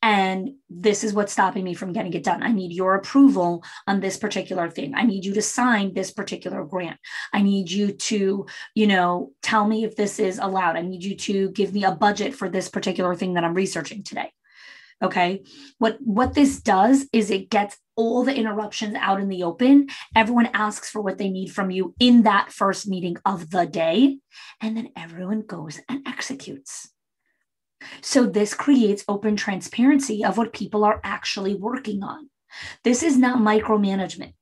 And 0.00 0.54
this 0.70 1.04
is 1.04 1.12
what's 1.12 1.32
stopping 1.32 1.62
me 1.62 1.74
from 1.74 1.92
getting 1.92 2.14
it 2.14 2.24
done. 2.24 2.42
I 2.42 2.52
need 2.52 2.72
your 2.72 2.94
approval 2.94 3.62
on 3.86 4.00
this 4.00 4.16
particular 4.16 4.70
thing. 4.70 4.94
I 4.94 5.02
need 5.02 5.26
you 5.26 5.34
to 5.34 5.42
sign 5.42 5.92
this 5.92 6.10
particular 6.10 6.64
grant. 6.64 6.98
I 7.34 7.42
need 7.42 7.70
you 7.70 7.92
to, 7.92 8.46
you 8.74 8.86
know, 8.86 9.32
tell 9.42 9.66
me 9.66 9.84
if 9.84 9.94
this 9.94 10.18
is 10.18 10.38
allowed. 10.38 10.76
I 10.76 10.82
need 10.82 11.04
you 11.04 11.16
to 11.16 11.50
give 11.50 11.74
me 11.74 11.84
a 11.84 11.94
budget 11.94 12.34
for 12.34 12.48
this 12.48 12.68
particular 12.70 13.14
thing 13.14 13.34
that 13.34 13.44
I'm 13.44 13.54
researching 13.54 14.02
today 14.02 14.32
okay 15.02 15.42
what 15.78 15.96
what 16.00 16.34
this 16.34 16.60
does 16.60 17.06
is 17.12 17.30
it 17.30 17.50
gets 17.50 17.76
all 17.98 18.24
the 18.24 18.34
interruptions 18.34 18.94
out 18.94 19.20
in 19.20 19.28
the 19.28 19.42
open. 19.42 19.88
Everyone 20.14 20.48
asks 20.54 20.88
for 20.88 21.02
what 21.02 21.18
they 21.18 21.28
need 21.28 21.48
from 21.48 21.70
you 21.70 21.94
in 21.98 22.22
that 22.22 22.52
first 22.52 22.86
meeting 22.86 23.16
of 23.26 23.50
the 23.50 23.66
day. 23.66 24.18
And 24.62 24.76
then 24.76 24.90
everyone 24.96 25.42
goes 25.42 25.80
and 25.88 26.06
executes. 26.06 26.88
So 28.00 28.24
this 28.24 28.54
creates 28.54 29.04
open 29.08 29.36
transparency 29.36 30.24
of 30.24 30.38
what 30.38 30.52
people 30.52 30.84
are 30.84 31.00
actually 31.02 31.54
working 31.54 32.02
on. 32.02 32.30
This 32.84 33.02
is 33.02 33.18
not 33.18 33.38
micromanagement. 33.38 34.34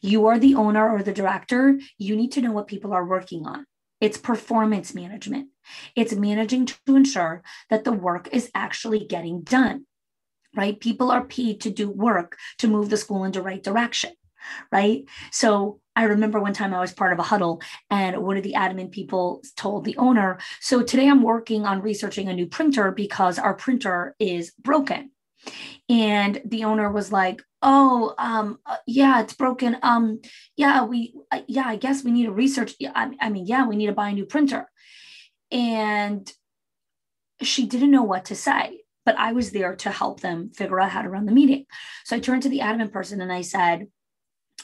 You 0.00 0.26
are 0.26 0.38
the 0.38 0.54
owner 0.54 0.90
or 0.90 1.02
the 1.02 1.12
director. 1.12 1.78
You 1.98 2.16
need 2.16 2.32
to 2.32 2.40
know 2.40 2.52
what 2.52 2.66
people 2.66 2.92
are 2.92 3.06
working 3.06 3.46
on. 3.46 3.66
It's 4.00 4.18
performance 4.18 4.94
management. 4.94 5.48
It's 5.94 6.14
managing 6.14 6.66
to 6.66 6.76
ensure 6.88 7.42
that 7.68 7.84
the 7.84 7.92
work 7.92 8.28
is 8.32 8.50
actually 8.54 9.06
getting 9.06 9.42
done 9.42 9.86
right? 10.54 10.78
People 10.78 11.10
are 11.10 11.24
paid 11.24 11.60
to 11.62 11.70
do 11.70 11.88
work 11.88 12.36
to 12.58 12.68
move 12.68 12.90
the 12.90 12.96
school 12.96 13.24
in 13.24 13.32
the 13.32 13.42
right 13.42 13.62
direction, 13.62 14.12
right? 14.70 15.04
So 15.30 15.80
I 15.94 16.04
remember 16.04 16.40
one 16.40 16.54
time 16.54 16.74
I 16.74 16.80
was 16.80 16.92
part 16.92 17.12
of 17.12 17.18
a 17.18 17.24
huddle 17.24 17.62
and 17.90 18.22
one 18.22 18.36
of 18.36 18.42
the 18.42 18.54
admin 18.54 18.90
people 18.90 19.42
told 19.56 19.84
the 19.84 19.96
owner, 19.96 20.38
So 20.60 20.82
today 20.82 21.08
I'm 21.08 21.22
working 21.22 21.64
on 21.66 21.82
researching 21.82 22.28
a 22.28 22.34
new 22.34 22.46
printer 22.46 22.90
because 22.90 23.38
our 23.38 23.54
printer 23.54 24.14
is 24.18 24.52
broken. 24.58 25.10
And 25.88 26.40
the 26.44 26.64
owner 26.64 26.90
was 26.90 27.12
like, 27.12 27.42
Oh, 27.64 28.14
um, 28.18 28.58
uh, 28.66 28.76
yeah, 28.86 29.20
it's 29.20 29.34
broken. 29.34 29.76
Um, 29.82 30.20
yeah, 30.56 30.84
we, 30.84 31.14
uh, 31.30 31.42
yeah, 31.46 31.66
I 31.66 31.76
guess 31.76 32.02
we 32.02 32.10
need 32.10 32.24
to 32.24 32.32
research. 32.32 32.74
I, 32.94 33.12
I 33.20 33.28
mean, 33.30 33.46
yeah, 33.46 33.66
we 33.66 33.76
need 33.76 33.86
to 33.86 33.92
buy 33.92 34.08
a 34.08 34.12
new 34.12 34.26
printer. 34.26 34.68
And 35.50 36.30
she 37.42 37.66
didn't 37.66 37.90
know 37.90 38.02
what 38.02 38.26
to 38.26 38.34
say 38.34 38.82
but 39.04 39.18
I 39.18 39.32
was 39.32 39.50
there 39.50 39.74
to 39.76 39.90
help 39.90 40.20
them 40.20 40.50
figure 40.50 40.80
out 40.80 40.90
how 40.90 41.02
to 41.02 41.08
run 41.08 41.26
the 41.26 41.32
meeting. 41.32 41.66
So 42.04 42.16
I 42.16 42.20
turned 42.20 42.42
to 42.44 42.48
the 42.48 42.60
admin 42.60 42.92
person 42.92 43.20
and 43.20 43.32
I 43.32 43.42
said, 43.42 43.88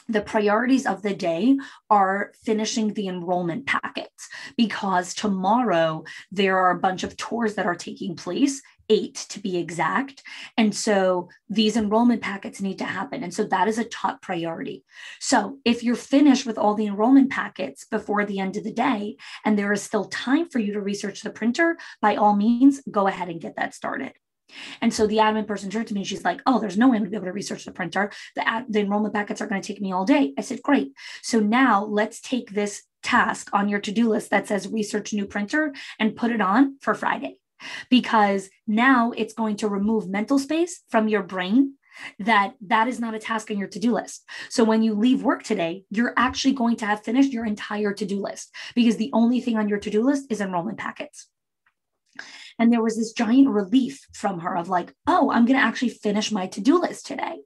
the 0.07 0.21
priorities 0.21 0.87
of 0.87 1.03
the 1.03 1.13
day 1.13 1.55
are 1.89 2.33
finishing 2.43 2.93
the 2.93 3.07
enrollment 3.07 3.67
packets 3.67 4.27
because 4.57 5.13
tomorrow 5.13 6.03
there 6.31 6.57
are 6.57 6.71
a 6.71 6.79
bunch 6.79 7.03
of 7.03 7.15
tours 7.15 7.53
that 7.55 7.67
are 7.67 7.75
taking 7.75 8.15
place 8.15 8.61
eight 8.89 9.13
to 9.29 9.39
be 9.39 9.57
exact. 9.57 10.23
And 10.57 10.75
so 10.75 11.29
these 11.47 11.77
enrollment 11.77 12.23
packets 12.23 12.59
need 12.59 12.79
to 12.79 12.85
happen. 12.85 13.23
And 13.23 13.31
so 13.31 13.43
that 13.43 13.67
is 13.67 13.77
a 13.77 13.83
top 13.83 14.19
priority. 14.23 14.83
So 15.19 15.59
if 15.63 15.83
you're 15.83 15.95
finished 15.95 16.47
with 16.47 16.57
all 16.57 16.73
the 16.73 16.87
enrollment 16.87 17.29
packets 17.29 17.85
before 17.85 18.25
the 18.25 18.39
end 18.39 18.57
of 18.57 18.63
the 18.63 18.73
day, 18.73 19.17
and 19.45 19.59
there 19.59 19.71
is 19.71 19.83
still 19.83 20.05
time 20.05 20.49
for 20.49 20.57
you 20.57 20.73
to 20.73 20.81
research 20.81 21.21
the 21.21 21.29
printer, 21.29 21.77
by 22.01 22.15
all 22.15 22.35
means, 22.35 22.81
go 22.89 23.05
ahead 23.05 23.29
and 23.29 23.39
get 23.39 23.57
that 23.57 23.75
started. 23.75 24.13
And 24.81 24.93
so 24.93 25.07
the 25.07 25.17
admin 25.17 25.47
person 25.47 25.69
turned 25.69 25.87
to 25.87 25.93
me 25.93 26.01
and 26.01 26.07
she's 26.07 26.23
like, 26.23 26.41
Oh, 26.45 26.59
there's 26.59 26.77
no 26.77 26.89
way 26.89 26.97
I'm 26.97 27.03
gonna 27.03 27.11
be 27.11 27.15
able 27.17 27.25
to 27.25 27.33
research 27.33 27.65
the 27.65 27.71
printer. 27.71 28.11
The, 28.35 28.47
ad- 28.47 28.65
the 28.69 28.81
enrollment 28.81 29.13
packets 29.13 29.41
are 29.41 29.47
gonna 29.47 29.61
take 29.61 29.81
me 29.81 29.91
all 29.91 30.05
day. 30.05 30.33
I 30.37 30.41
said, 30.41 30.61
Great. 30.61 30.93
So 31.21 31.39
now 31.39 31.85
let's 31.85 32.21
take 32.21 32.51
this 32.51 32.83
task 33.03 33.49
on 33.53 33.69
your 33.69 33.79
to 33.79 33.91
do 33.91 34.09
list 34.09 34.31
that 34.31 34.47
says 34.47 34.67
research 34.67 35.13
new 35.13 35.25
printer 35.25 35.73
and 35.99 36.15
put 36.15 36.31
it 36.31 36.41
on 36.41 36.77
for 36.81 36.93
Friday. 36.93 37.39
Because 37.89 38.49
now 38.67 39.11
it's 39.17 39.33
going 39.33 39.57
to 39.57 39.67
remove 39.67 40.07
mental 40.07 40.39
space 40.39 40.81
from 40.89 41.07
your 41.07 41.23
brain 41.23 41.73
that 42.19 42.53
that 42.61 42.87
is 42.87 42.99
not 42.99 43.13
a 43.13 43.19
task 43.19 43.51
on 43.51 43.57
your 43.57 43.67
to-do 43.67 43.93
list. 43.93 44.23
So 44.49 44.63
when 44.63 44.81
you 44.81 44.93
leave 44.93 45.23
work 45.23 45.43
today, 45.43 45.83
you're 45.89 46.13
actually 46.17 46.53
going 46.53 46.77
to 46.77 46.85
have 46.85 47.03
finished 47.03 47.33
your 47.33 47.45
entire 47.45 47.93
to-do 47.93 48.21
list 48.21 48.53
because 48.75 48.97
the 48.97 49.09
only 49.13 49.41
thing 49.41 49.57
on 49.57 49.67
your 49.67 49.79
to-do 49.79 50.03
list 50.03 50.27
is 50.29 50.41
enrollment 50.41 50.77
packets. 50.77 51.27
And 52.59 52.71
there 52.71 52.83
was 52.83 52.97
this 52.97 53.13
giant 53.13 53.49
relief 53.49 54.05
from 54.13 54.39
her 54.41 54.55
of 54.55 54.69
like, 54.69 54.93
oh, 55.07 55.31
I'm 55.31 55.45
going 55.45 55.57
to 55.57 55.65
actually 55.65 55.89
finish 55.89 56.31
my 56.31 56.47
to 56.47 56.61
do 56.61 56.79
list 56.79 57.07
today. 57.07 57.39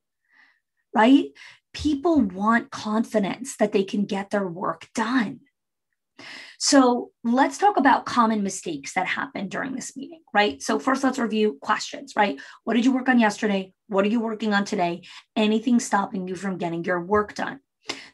Right? 0.94 1.28
People 1.74 2.22
want 2.22 2.72
confidence 2.72 3.56
that 3.58 3.72
they 3.72 3.84
can 3.84 4.06
get 4.06 4.32
their 4.32 4.48
work 4.48 4.90
done. 4.94 5.40
So 6.60 7.12
let's 7.24 7.58
talk 7.58 7.78
about 7.78 8.06
common 8.06 8.44
mistakes 8.44 8.94
that 8.94 9.08
happen 9.08 9.50
during 9.50 9.76
this 9.76 9.98
meeting, 9.98 10.22
right? 10.34 10.62
So 10.62 10.80
first, 10.80 11.04
let's 11.04 11.20
review 11.20 11.58
questions, 11.62 12.14
right? 12.16 12.40
What 12.64 12.76
did 12.76 12.86
you 12.86 12.94
work 12.94 13.10
on 13.10 13.20
yesterday? 13.20 13.74
What 13.88 14.06
are 14.06 14.10
you 14.10 14.22
working 14.22 14.54
on 14.54 14.64
today? 14.64 15.02
Anything 15.36 15.80
stopping 15.80 16.28
you 16.28 16.36
from 16.36 16.58
getting 16.58 16.86
your 16.86 17.02
work 17.02 17.36
done? 17.36 17.60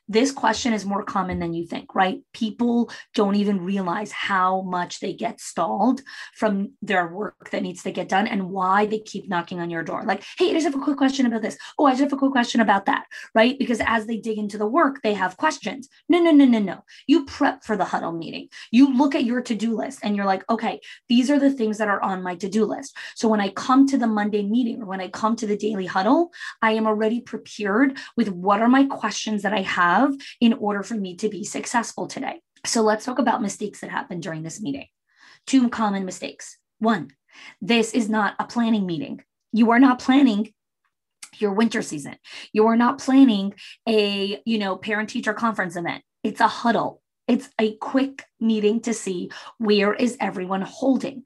This 0.10 0.32
question 0.32 0.74
is 0.74 0.86
more 0.86 1.04
common 1.04 1.38
than 1.38 1.54
you 1.54 1.68
think, 1.68 1.94
right? 1.94 2.20
People 2.34 2.90
don't 3.14 3.36
even 3.36 3.64
realize 3.64 4.12
how 4.12 4.62
much 4.64 5.00
they 5.00 5.14
get 5.14 5.40
stalled 5.40 6.02
from 6.36 6.72
their 6.82 7.14
work 7.14 7.52
that 7.52 7.62
needs 7.62 7.84
to 7.84 7.92
get 7.92 8.10
done 8.10 8.26
and 8.26 8.50
why 8.50 8.88
they 8.88 9.00
keep 9.00 9.30
knocking 9.30 9.60
on 9.60 9.70
your 9.70 9.84
door. 9.84 10.04
Like, 10.04 10.24
hey, 10.40 10.50
I 10.50 10.54
just 10.54 10.66
have 10.66 10.76
a 10.76 10.84
quick 10.84 10.98
question 10.98 11.28
about 11.28 11.44
this. 11.44 11.58
Oh, 11.78 11.86
I 11.86 11.92
just 11.92 12.02
have 12.02 12.14
a 12.14 12.18
quick 12.18 12.32
question 12.32 12.60
about 12.60 12.88
that, 12.88 13.06
right? 13.36 13.58
Because 13.60 13.82
as 13.86 14.08
they 14.08 14.18
dig 14.18 14.40
into 14.40 14.58
the 14.58 14.66
work, 14.66 15.00
they 15.04 15.14
have 15.14 15.38
questions. 15.38 15.88
No, 16.10 16.20
no, 16.20 16.32
no, 16.32 16.46
no, 16.46 16.60
no. 16.60 16.84
You 17.06 17.26
prep 17.26 17.64
for 17.64 17.78
the 17.78 17.86
huddle 17.86 18.12
meeting. 18.12 18.50
You 18.72 18.98
look 18.98 19.14
at 19.14 19.26
your 19.26 19.42
to 19.44 19.54
do 19.54 19.78
list 19.78 20.00
and 20.02 20.16
you're 20.16 20.26
like, 20.26 20.44
okay, 20.50 20.80
these 21.08 21.30
are 21.30 21.40
the 21.40 21.52
things 21.52 21.78
that 21.78 21.88
are 21.88 22.02
on 22.02 22.24
my 22.24 22.36
to 22.38 22.50
do 22.50 22.66
list. 22.66 22.98
So 23.16 23.28
when 23.28 23.42
I 23.42 23.50
come 23.50 23.86
to 23.88 23.98
the 23.98 24.08
Monday 24.08 24.42
meeting 24.42 24.82
or 24.82 24.86
when 24.86 25.02
I 25.02 25.10
come 25.10 25.36
to 25.36 25.46
the 25.46 25.58
daily 25.58 25.86
huddle, 25.86 26.32
I 26.64 26.72
am 26.72 26.88
already 26.88 27.22
prepared 27.22 28.00
with 28.18 28.30
what 28.30 28.60
are 28.60 28.68
my 28.68 28.86
questions 28.86 29.44
that 29.44 29.54
I 29.54 29.62
have 29.62 29.99
of 30.00 30.16
in 30.40 30.54
order 30.54 30.84
for 30.84 30.96
me 30.96 31.16
to 31.18 31.30
be 31.30 31.44
successful 31.44 32.08
today. 32.08 32.42
So 32.66 32.82
let's 32.82 33.06
talk 33.06 33.20
about 33.20 33.42
mistakes 33.42 33.82
that 33.82 33.90
happened 33.90 34.24
during 34.24 34.44
this 34.44 34.62
meeting. 34.62 34.88
Two 35.46 35.70
common 35.70 36.06
mistakes. 36.06 36.58
One, 36.80 37.12
this 37.62 37.94
is 37.94 38.10
not 38.10 38.36
a 38.40 38.46
planning 38.46 38.86
meeting. 38.86 39.22
You 39.52 39.72
are 39.72 39.80
not 39.80 40.00
planning 40.00 40.54
your 41.38 41.54
winter 41.54 41.82
season. 41.82 42.16
You 42.54 42.68
are 42.68 42.76
not 42.76 43.00
planning 43.00 43.54
a, 43.88 44.42
you 44.46 44.58
know, 44.58 44.76
parent 44.76 45.10
teacher 45.10 45.34
conference 45.34 45.76
event. 45.76 46.04
It's 46.24 46.42
a 46.42 46.48
huddle. 46.48 47.02
It's 47.28 47.50
a 47.60 47.76
quick 47.76 48.26
meeting 48.40 48.82
to 48.82 48.94
see 48.94 49.32
where 49.58 49.94
is 49.94 50.18
everyone 50.20 50.62
holding. 50.62 51.24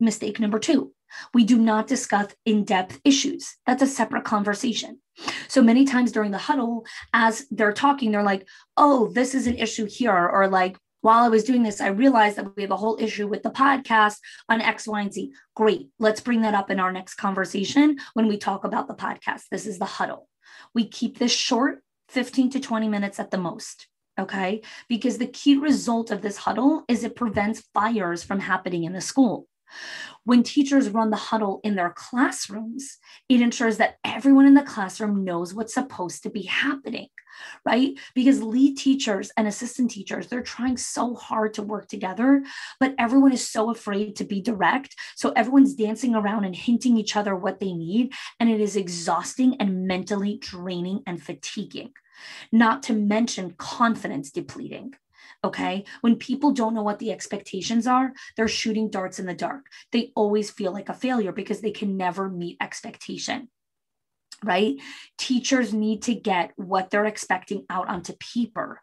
Mistake 0.00 0.40
number 0.40 0.58
2. 0.58 0.92
We 1.34 1.44
do 1.44 1.58
not 1.58 1.86
discuss 1.86 2.34
in-depth 2.44 3.00
issues. 3.04 3.56
That's 3.66 3.82
a 3.82 3.86
separate 3.86 4.24
conversation. 4.24 5.00
So 5.48 5.62
many 5.62 5.84
times 5.84 6.12
during 6.12 6.30
the 6.30 6.38
huddle, 6.38 6.86
as 7.12 7.46
they're 7.50 7.72
talking, 7.72 8.10
they're 8.10 8.22
like, 8.22 8.46
oh, 8.76 9.08
this 9.08 9.34
is 9.34 9.46
an 9.46 9.58
issue 9.58 9.86
here. 9.86 10.28
Or 10.28 10.48
like, 10.48 10.76
while 11.02 11.24
I 11.24 11.28
was 11.28 11.44
doing 11.44 11.64
this, 11.64 11.80
I 11.80 11.88
realized 11.88 12.36
that 12.38 12.56
we 12.56 12.62
have 12.62 12.70
a 12.70 12.76
whole 12.76 12.96
issue 13.00 13.26
with 13.26 13.42
the 13.42 13.50
podcast 13.50 14.16
on 14.48 14.60
X, 14.60 14.86
Y, 14.86 15.00
and 15.00 15.12
Z. 15.12 15.32
Great. 15.54 15.88
Let's 15.98 16.20
bring 16.20 16.42
that 16.42 16.54
up 16.54 16.70
in 16.70 16.80
our 16.80 16.92
next 16.92 17.14
conversation 17.14 17.98
when 18.14 18.28
we 18.28 18.38
talk 18.38 18.64
about 18.64 18.86
the 18.86 18.94
podcast. 18.94 19.42
This 19.50 19.66
is 19.66 19.78
the 19.78 19.84
huddle. 19.84 20.28
We 20.74 20.86
keep 20.86 21.18
this 21.18 21.32
short, 21.32 21.82
15 22.10 22.50
to 22.50 22.60
20 22.60 22.88
minutes 22.88 23.18
at 23.18 23.30
the 23.30 23.38
most. 23.38 23.88
Okay. 24.18 24.62
Because 24.88 25.18
the 25.18 25.26
key 25.26 25.56
result 25.56 26.10
of 26.10 26.22
this 26.22 26.36
huddle 26.36 26.84
is 26.86 27.02
it 27.02 27.16
prevents 27.16 27.64
fires 27.74 28.22
from 28.22 28.38
happening 28.38 28.84
in 28.84 28.92
the 28.92 29.00
school. 29.00 29.48
When 30.24 30.42
teachers 30.42 30.88
run 30.88 31.10
the 31.10 31.16
huddle 31.16 31.60
in 31.64 31.74
their 31.74 31.90
classrooms, 31.90 32.98
it 33.28 33.40
ensures 33.40 33.78
that 33.78 33.96
everyone 34.04 34.46
in 34.46 34.54
the 34.54 34.62
classroom 34.62 35.24
knows 35.24 35.52
what's 35.52 35.74
supposed 35.74 36.22
to 36.22 36.30
be 36.30 36.42
happening, 36.42 37.08
right? 37.66 37.98
Because 38.14 38.40
lead 38.40 38.76
teachers 38.76 39.32
and 39.36 39.48
assistant 39.48 39.90
teachers, 39.90 40.28
they're 40.28 40.42
trying 40.42 40.76
so 40.76 41.14
hard 41.14 41.54
to 41.54 41.62
work 41.62 41.88
together, 41.88 42.44
but 42.78 42.94
everyone 42.98 43.32
is 43.32 43.48
so 43.48 43.70
afraid 43.70 44.14
to 44.16 44.24
be 44.24 44.40
direct. 44.40 44.94
So 45.16 45.32
everyone's 45.32 45.74
dancing 45.74 46.14
around 46.14 46.44
and 46.44 46.54
hinting 46.54 46.96
each 46.96 47.16
other 47.16 47.34
what 47.34 47.58
they 47.58 47.72
need. 47.72 48.12
And 48.38 48.48
it 48.48 48.60
is 48.60 48.76
exhausting 48.76 49.56
and 49.60 49.88
mentally 49.88 50.38
draining 50.38 51.02
and 51.06 51.20
fatiguing, 51.20 51.92
not 52.52 52.84
to 52.84 52.92
mention 52.92 53.54
confidence 53.58 54.30
depleting. 54.30 54.94
Okay. 55.44 55.84
When 56.02 56.16
people 56.16 56.52
don't 56.52 56.74
know 56.74 56.84
what 56.84 57.00
the 57.00 57.10
expectations 57.10 57.86
are, 57.86 58.12
they're 58.36 58.46
shooting 58.46 58.90
darts 58.90 59.18
in 59.18 59.26
the 59.26 59.34
dark. 59.34 59.66
They 59.90 60.12
always 60.14 60.50
feel 60.50 60.72
like 60.72 60.88
a 60.88 60.94
failure 60.94 61.32
because 61.32 61.60
they 61.60 61.72
can 61.72 61.96
never 61.96 62.28
meet 62.28 62.58
expectation. 62.60 63.48
Right. 64.44 64.76
Teachers 65.18 65.72
need 65.72 66.02
to 66.02 66.14
get 66.14 66.52
what 66.56 66.90
they're 66.90 67.06
expecting 67.06 67.64
out 67.70 67.88
onto 67.88 68.12
paper 68.14 68.82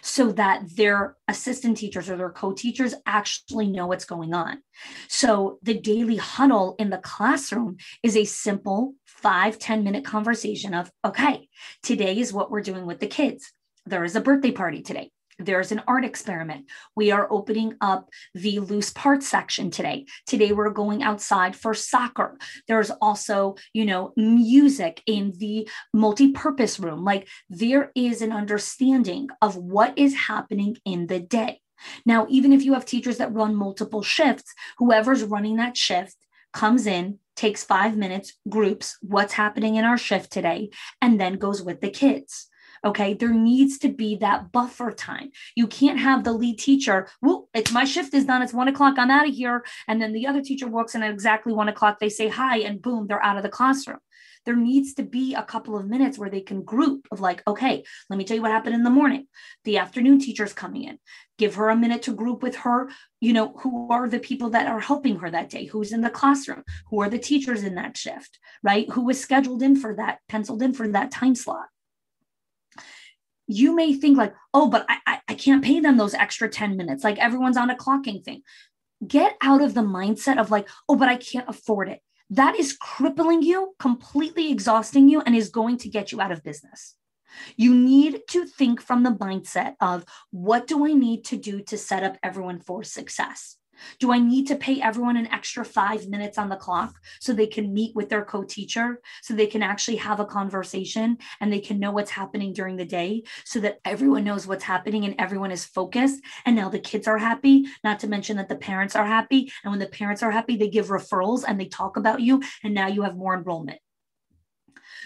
so 0.00 0.32
that 0.32 0.62
their 0.76 1.16
assistant 1.26 1.76
teachers 1.76 2.08
or 2.08 2.16
their 2.16 2.30
co-teachers 2.30 2.94
actually 3.04 3.68
know 3.68 3.86
what's 3.86 4.04
going 4.04 4.32
on. 4.32 4.62
So 5.08 5.58
the 5.62 5.74
daily 5.74 6.16
huddle 6.16 6.76
in 6.78 6.90
the 6.90 6.98
classroom 6.98 7.78
is 8.02 8.16
a 8.16 8.24
simple 8.24 8.94
five 9.06 9.58
ten 9.58 9.82
minute 9.84 10.04
conversation 10.04 10.74
of, 10.74 10.90
okay, 11.04 11.48
today 11.82 12.18
is 12.18 12.32
what 12.32 12.50
we're 12.50 12.60
doing 12.60 12.86
with 12.86 13.00
the 13.00 13.08
kids. 13.08 13.52
There 13.86 14.04
is 14.04 14.14
a 14.14 14.20
birthday 14.20 14.52
party 14.52 14.82
today 14.82 15.10
there's 15.38 15.72
an 15.72 15.82
art 15.86 16.04
experiment. 16.04 16.66
We 16.94 17.10
are 17.10 17.30
opening 17.30 17.76
up 17.80 18.08
the 18.34 18.60
loose 18.60 18.90
parts 18.90 19.28
section 19.28 19.70
today. 19.70 20.06
Today 20.26 20.52
we're 20.52 20.70
going 20.70 21.02
outside 21.02 21.56
for 21.56 21.74
soccer. 21.74 22.38
There's 22.68 22.90
also, 22.90 23.56
you 23.72 23.84
know, 23.84 24.12
music 24.16 25.02
in 25.06 25.32
the 25.38 25.68
multi-purpose 25.94 26.78
room. 26.78 27.04
Like 27.04 27.28
there 27.48 27.90
is 27.94 28.22
an 28.22 28.32
understanding 28.32 29.28
of 29.40 29.56
what 29.56 29.96
is 29.98 30.14
happening 30.14 30.76
in 30.84 31.06
the 31.06 31.20
day. 31.20 31.60
Now, 32.06 32.26
even 32.28 32.52
if 32.52 32.62
you 32.62 32.74
have 32.74 32.84
teachers 32.84 33.18
that 33.18 33.32
run 33.32 33.56
multiple 33.56 34.02
shifts, 34.02 34.54
whoever's 34.78 35.24
running 35.24 35.56
that 35.56 35.76
shift 35.76 36.16
comes 36.52 36.86
in, 36.86 37.18
takes 37.34 37.64
five 37.64 37.96
minutes, 37.96 38.34
groups 38.48 38.98
what's 39.00 39.32
happening 39.32 39.76
in 39.76 39.84
our 39.84 39.98
shift 39.98 40.30
today, 40.30 40.70
and 41.00 41.20
then 41.20 41.34
goes 41.34 41.62
with 41.62 41.80
the 41.80 41.90
kids. 41.90 42.48
Okay. 42.84 43.14
There 43.14 43.32
needs 43.32 43.78
to 43.78 43.88
be 43.88 44.16
that 44.16 44.52
buffer 44.52 44.90
time. 44.90 45.30
You 45.54 45.66
can't 45.66 45.98
have 45.98 46.24
the 46.24 46.32
lead 46.32 46.58
teacher, 46.58 47.08
well, 47.20 47.48
it's 47.54 47.72
my 47.72 47.84
shift 47.84 48.14
is 48.14 48.24
done. 48.24 48.42
It's 48.42 48.52
one 48.52 48.68
o'clock. 48.68 48.98
I'm 48.98 49.10
out 49.10 49.28
of 49.28 49.34
here. 49.34 49.64
And 49.88 50.00
then 50.00 50.12
the 50.12 50.26
other 50.26 50.42
teacher 50.42 50.66
walks 50.66 50.94
in 50.94 51.02
at 51.02 51.12
exactly 51.12 51.52
one 51.52 51.68
o'clock. 51.68 51.98
They 52.00 52.08
say 52.08 52.28
hi, 52.28 52.58
and 52.58 52.82
boom, 52.82 53.06
they're 53.06 53.22
out 53.22 53.36
of 53.36 53.42
the 53.42 53.48
classroom 53.48 53.98
there 54.44 54.56
needs 54.56 54.94
to 54.94 55.02
be 55.02 55.34
a 55.34 55.42
couple 55.42 55.76
of 55.76 55.86
minutes 55.86 56.18
where 56.18 56.30
they 56.30 56.40
can 56.40 56.62
group 56.62 57.06
of 57.10 57.20
like, 57.20 57.42
okay, 57.46 57.84
let 58.10 58.16
me 58.16 58.24
tell 58.24 58.36
you 58.36 58.42
what 58.42 58.50
happened 58.50 58.74
in 58.74 58.82
the 58.82 58.90
morning. 58.90 59.26
The 59.64 59.78
afternoon 59.78 60.18
teacher's 60.18 60.52
coming 60.52 60.84
in. 60.84 60.98
Give 61.38 61.54
her 61.54 61.70
a 61.70 61.76
minute 61.76 62.02
to 62.02 62.12
group 62.12 62.42
with 62.42 62.56
her, 62.56 62.90
you 63.20 63.32
know, 63.32 63.54
who 63.60 63.90
are 63.90 64.08
the 64.08 64.18
people 64.18 64.50
that 64.50 64.66
are 64.66 64.80
helping 64.80 65.18
her 65.20 65.30
that 65.30 65.50
day? 65.50 65.66
Who's 65.66 65.92
in 65.92 66.00
the 66.00 66.10
classroom? 66.10 66.64
Who 66.90 67.00
are 67.00 67.08
the 67.08 67.18
teachers 67.18 67.62
in 67.62 67.76
that 67.76 67.96
shift, 67.96 68.38
right? 68.62 68.88
Who 68.90 69.04
was 69.04 69.20
scheduled 69.20 69.62
in 69.62 69.76
for 69.76 69.94
that, 69.94 70.18
penciled 70.28 70.62
in 70.62 70.72
for 70.72 70.88
that 70.88 71.10
time 71.10 71.34
slot? 71.34 71.66
You 73.52 73.74
may 73.74 73.94
think 73.94 74.16
like, 74.16 74.34
oh, 74.54 74.68
but 74.68 74.86
I, 74.88 75.20
I 75.28 75.34
can't 75.34 75.64
pay 75.64 75.80
them 75.80 75.96
those 75.96 76.14
extra 76.14 76.48
10 76.48 76.76
minutes. 76.76 77.04
Like 77.04 77.18
everyone's 77.18 77.56
on 77.56 77.70
a 77.70 77.76
clocking 77.76 78.24
thing. 78.24 78.42
Get 79.06 79.36
out 79.42 79.62
of 79.62 79.74
the 79.74 79.82
mindset 79.82 80.38
of 80.38 80.50
like, 80.50 80.68
oh, 80.88 80.96
but 80.96 81.08
I 81.08 81.16
can't 81.16 81.48
afford 81.48 81.88
it. 81.88 82.00
That 82.30 82.58
is 82.58 82.76
crippling 82.76 83.42
you, 83.42 83.74
completely 83.78 84.50
exhausting 84.50 85.08
you, 85.08 85.20
and 85.20 85.36
is 85.36 85.50
going 85.50 85.76
to 85.78 85.88
get 85.88 86.12
you 86.12 86.20
out 86.20 86.32
of 86.32 86.42
business. 86.42 86.94
You 87.56 87.74
need 87.74 88.20
to 88.28 88.46
think 88.46 88.80
from 88.80 89.02
the 89.02 89.10
mindset 89.10 89.74
of 89.80 90.04
what 90.30 90.66
do 90.66 90.86
I 90.86 90.92
need 90.92 91.24
to 91.26 91.36
do 91.36 91.60
to 91.62 91.78
set 91.78 92.02
up 92.02 92.16
everyone 92.22 92.60
for 92.60 92.82
success? 92.84 93.56
Do 93.98 94.12
I 94.12 94.18
need 94.18 94.46
to 94.48 94.56
pay 94.56 94.80
everyone 94.80 95.16
an 95.16 95.28
extra 95.28 95.64
five 95.64 96.08
minutes 96.08 96.38
on 96.38 96.48
the 96.48 96.56
clock 96.56 96.94
so 97.20 97.32
they 97.32 97.46
can 97.46 97.72
meet 97.72 97.94
with 97.94 98.08
their 98.08 98.24
co 98.24 98.42
teacher, 98.42 99.00
so 99.22 99.34
they 99.34 99.46
can 99.46 99.62
actually 99.62 99.96
have 99.96 100.20
a 100.20 100.24
conversation 100.24 101.18
and 101.40 101.52
they 101.52 101.60
can 101.60 101.78
know 101.78 101.90
what's 101.90 102.10
happening 102.10 102.52
during 102.52 102.76
the 102.76 102.84
day 102.84 103.22
so 103.44 103.60
that 103.60 103.78
everyone 103.84 104.24
knows 104.24 104.46
what's 104.46 104.64
happening 104.64 105.04
and 105.04 105.14
everyone 105.18 105.50
is 105.50 105.64
focused? 105.64 106.22
And 106.44 106.56
now 106.56 106.68
the 106.68 106.78
kids 106.78 107.06
are 107.06 107.18
happy, 107.18 107.66
not 107.84 108.00
to 108.00 108.08
mention 108.08 108.36
that 108.36 108.48
the 108.48 108.56
parents 108.56 108.96
are 108.96 109.06
happy. 109.06 109.52
And 109.64 109.72
when 109.72 109.80
the 109.80 109.86
parents 109.86 110.22
are 110.22 110.30
happy, 110.30 110.56
they 110.56 110.68
give 110.68 110.88
referrals 110.88 111.44
and 111.46 111.58
they 111.58 111.66
talk 111.66 111.96
about 111.96 112.20
you. 112.20 112.42
And 112.62 112.74
now 112.74 112.88
you 112.88 113.02
have 113.02 113.16
more 113.16 113.36
enrollment. 113.36 113.80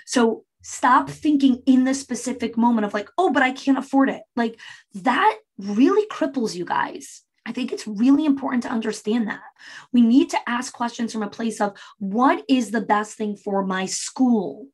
So 0.06 0.44
stop 0.62 1.08
thinking 1.08 1.62
in 1.66 1.84
the 1.84 1.94
specific 1.94 2.56
moment 2.56 2.84
of 2.84 2.94
like, 2.94 3.08
oh, 3.18 3.30
but 3.32 3.42
I 3.42 3.52
can't 3.52 3.78
afford 3.78 4.08
it. 4.08 4.22
Like 4.34 4.58
that 4.94 5.38
really 5.58 6.06
cripples 6.08 6.54
you 6.54 6.64
guys. 6.64 7.22
I 7.46 7.52
think 7.52 7.72
it's 7.72 7.86
really 7.86 8.26
important 8.26 8.64
to 8.64 8.70
understand 8.70 9.28
that. 9.28 9.40
We 9.92 10.00
need 10.00 10.30
to 10.30 10.48
ask 10.48 10.72
questions 10.72 11.12
from 11.12 11.22
a 11.22 11.30
place 11.30 11.60
of 11.60 11.76
what 11.98 12.44
is 12.48 12.72
the 12.72 12.80
best 12.80 13.16
thing 13.16 13.36
for 13.36 13.64
my 13.64 13.86
school? 13.86 14.66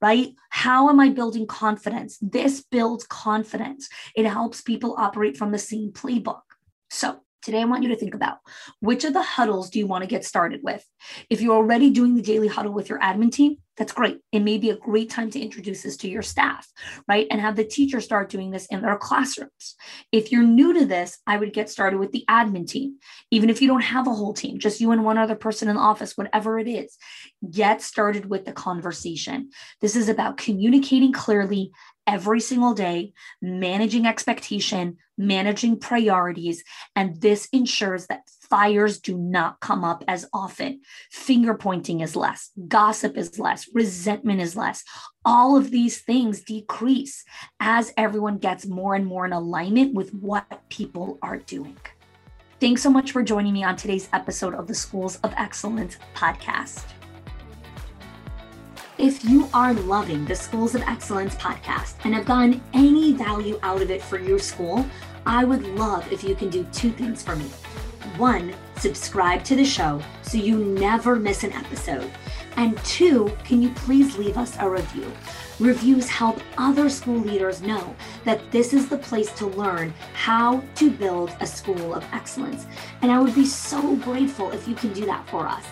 Right? 0.00 0.34
How 0.50 0.90
am 0.90 1.00
I 1.00 1.10
building 1.10 1.46
confidence? 1.46 2.18
This 2.20 2.60
builds 2.60 3.06
confidence. 3.06 3.88
It 4.14 4.26
helps 4.26 4.60
people 4.60 4.96
operate 4.98 5.36
from 5.36 5.52
the 5.52 5.58
same 5.58 5.90
playbook. 5.92 6.42
So, 6.90 7.20
Today, 7.42 7.60
I 7.60 7.64
want 7.64 7.82
you 7.82 7.88
to 7.88 7.96
think 7.96 8.14
about 8.14 8.38
which 8.78 9.02
of 9.02 9.14
the 9.14 9.22
huddles 9.22 9.68
do 9.68 9.80
you 9.80 9.88
want 9.88 10.02
to 10.02 10.08
get 10.08 10.24
started 10.24 10.60
with? 10.62 10.88
If 11.28 11.40
you're 11.40 11.56
already 11.56 11.90
doing 11.90 12.14
the 12.14 12.22
daily 12.22 12.46
huddle 12.46 12.72
with 12.72 12.88
your 12.88 13.00
admin 13.00 13.32
team, 13.32 13.56
that's 13.76 13.92
great. 13.92 14.18
It 14.32 14.40
may 14.40 14.58
be 14.58 14.70
a 14.70 14.76
great 14.76 15.10
time 15.10 15.30
to 15.30 15.40
introduce 15.40 15.82
this 15.82 15.96
to 15.98 16.08
your 16.08 16.22
staff, 16.22 16.68
right? 17.08 17.26
And 17.30 17.40
have 17.40 17.56
the 17.56 17.64
teacher 17.64 18.00
start 18.00 18.28
doing 18.28 18.50
this 18.50 18.66
in 18.66 18.82
their 18.82 18.98
classrooms. 18.98 19.76
If 20.10 20.30
you're 20.30 20.42
new 20.42 20.74
to 20.74 20.84
this, 20.84 21.18
I 21.26 21.38
would 21.38 21.54
get 21.54 21.70
started 21.70 21.98
with 21.98 22.12
the 22.12 22.24
admin 22.28 22.66
team. 22.66 22.98
Even 23.30 23.48
if 23.48 23.62
you 23.62 23.68
don't 23.68 23.80
have 23.80 24.06
a 24.06 24.14
whole 24.14 24.34
team, 24.34 24.58
just 24.58 24.80
you 24.80 24.90
and 24.90 25.04
one 25.04 25.16
other 25.16 25.34
person 25.34 25.68
in 25.68 25.76
the 25.76 25.80
office, 25.80 26.16
whatever 26.16 26.58
it 26.58 26.68
is, 26.68 26.96
get 27.50 27.80
started 27.80 28.26
with 28.26 28.44
the 28.44 28.52
conversation. 28.52 29.50
This 29.80 29.96
is 29.96 30.08
about 30.08 30.36
communicating 30.36 31.12
clearly 31.12 31.72
every 32.06 32.40
single 32.40 32.74
day, 32.74 33.12
managing 33.40 34.06
expectation, 34.06 34.98
managing 35.16 35.78
priorities, 35.78 36.64
and 36.96 37.20
this 37.20 37.48
ensures 37.52 38.06
that 38.08 38.22
fires 38.52 39.00
do 39.00 39.16
not 39.16 39.58
come 39.60 39.82
up 39.82 40.04
as 40.06 40.28
often. 40.30 40.82
Finger 41.10 41.54
pointing 41.54 42.00
is 42.00 42.14
less, 42.14 42.50
gossip 42.68 43.16
is 43.16 43.38
less, 43.38 43.66
resentment 43.72 44.42
is 44.42 44.54
less. 44.54 44.84
All 45.24 45.56
of 45.56 45.70
these 45.70 46.02
things 46.02 46.42
decrease 46.42 47.24
as 47.60 47.94
everyone 47.96 48.36
gets 48.36 48.66
more 48.66 48.94
and 48.94 49.06
more 49.06 49.24
in 49.24 49.32
alignment 49.32 49.94
with 49.94 50.12
what 50.12 50.68
people 50.68 51.18
are 51.22 51.38
doing. 51.38 51.78
Thanks 52.60 52.82
so 52.82 52.90
much 52.90 53.12
for 53.12 53.22
joining 53.22 53.54
me 53.54 53.64
on 53.64 53.74
today's 53.74 54.10
episode 54.12 54.52
of 54.52 54.66
the 54.66 54.74
Schools 54.74 55.16
of 55.24 55.32
Excellence 55.38 55.96
podcast. 56.14 56.84
If 58.98 59.24
you 59.24 59.48
are 59.54 59.72
loving 59.72 60.26
the 60.26 60.36
Schools 60.36 60.74
of 60.74 60.82
Excellence 60.82 61.34
podcast 61.36 61.94
and 62.04 62.14
have 62.14 62.26
gotten 62.26 62.62
any 62.74 63.14
value 63.14 63.58
out 63.62 63.80
of 63.80 63.90
it 63.90 64.02
for 64.02 64.18
your 64.18 64.38
school, 64.38 64.84
I 65.24 65.46
would 65.46 65.62
love 65.78 66.12
if 66.12 66.22
you 66.22 66.34
can 66.34 66.50
do 66.50 66.64
two 66.64 66.90
things 66.90 67.22
for 67.22 67.34
me. 67.34 67.46
One, 68.16 68.54
subscribe 68.78 69.44
to 69.44 69.56
the 69.56 69.64
show 69.64 70.02
so 70.22 70.38
you 70.38 70.58
never 70.58 71.16
miss 71.16 71.44
an 71.44 71.52
episode. 71.52 72.10
And 72.56 72.76
two, 72.84 73.34
can 73.44 73.62
you 73.62 73.70
please 73.70 74.18
leave 74.18 74.36
us 74.36 74.56
a 74.58 74.68
review? 74.68 75.10
Reviews 75.58 76.08
help 76.08 76.40
other 76.58 76.88
school 76.88 77.18
leaders 77.18 77.62
know 77.62 77.94
that 78.24 78.50
this 78.50 78.72
is 78.72 78.88
the 78.88 78.98
place 78.98 79.32
to 79.32 79.46
learn 79.46 79.94
how 80.12 80.62
to 80.74 80.90
build 80.90 81.34
a 81.40 81.46
school 81.46 81.94
of 81.94 82.04
excellence. 82.12 82.66
And 83.00 83.10
I 83.10 83.20
would 83.20 83.34
be 83.34 83.46
so 83.46 83.96
grateful 83.96 84.50
if 84.50 84.68
you 84.68 84.74
can 84.74 84.92
do 84.92 85.06
that 85.06 85.28
for 85.28 85.46
us. 85.46 85.64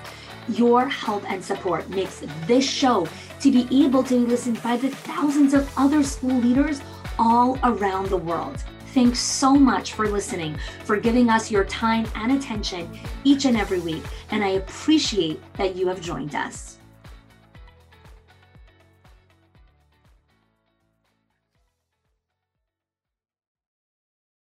Your 0.49 0.89
help 0.89 1.31
and 1.31 1.45
support 1.45 1.89
makes 1.91 2.23
this 2.47 2.69
show 2.69 3.07
to 3.41 3.51
be 3.51 3.85
able 3.85 4.03
to 4.05 4.15
be 4.15 4.31
listened 4.31 4.63
by 4.63 4.77
the 4.77 4.89
thousands 4.89 5.55
of 5.55 5.71
other 5.77 6.03
school 6.03 6.39
leaders 6.39 6.81
all 7.19 7.59
around 7.63 8.07
the 8.09 8.17
world. 8.17 8.65
Thanks 8.93 9.21
so 9.21 9.55
much 9.55 9.93
for 9.93 10.09
listening, 10.09 10.59
for 10.85 10.97
giving 10.97 11.31
us 11.31 11.49
your 11.49 11.65
time 11.65 12.09
and 12.17 12.33
attention 12.33 12.91
each 13.23 13.45
and 13.45 13.57
every 13.57 13.79
week. 13.79 14.03
And 14.33 14.43
I 14.43 14.49
appreciate 14.49 15.41
that 15.55 15.77
you 15.77 15.87
have 15.87 16.01
joined 16.01 16.35
us. 16.35 16.80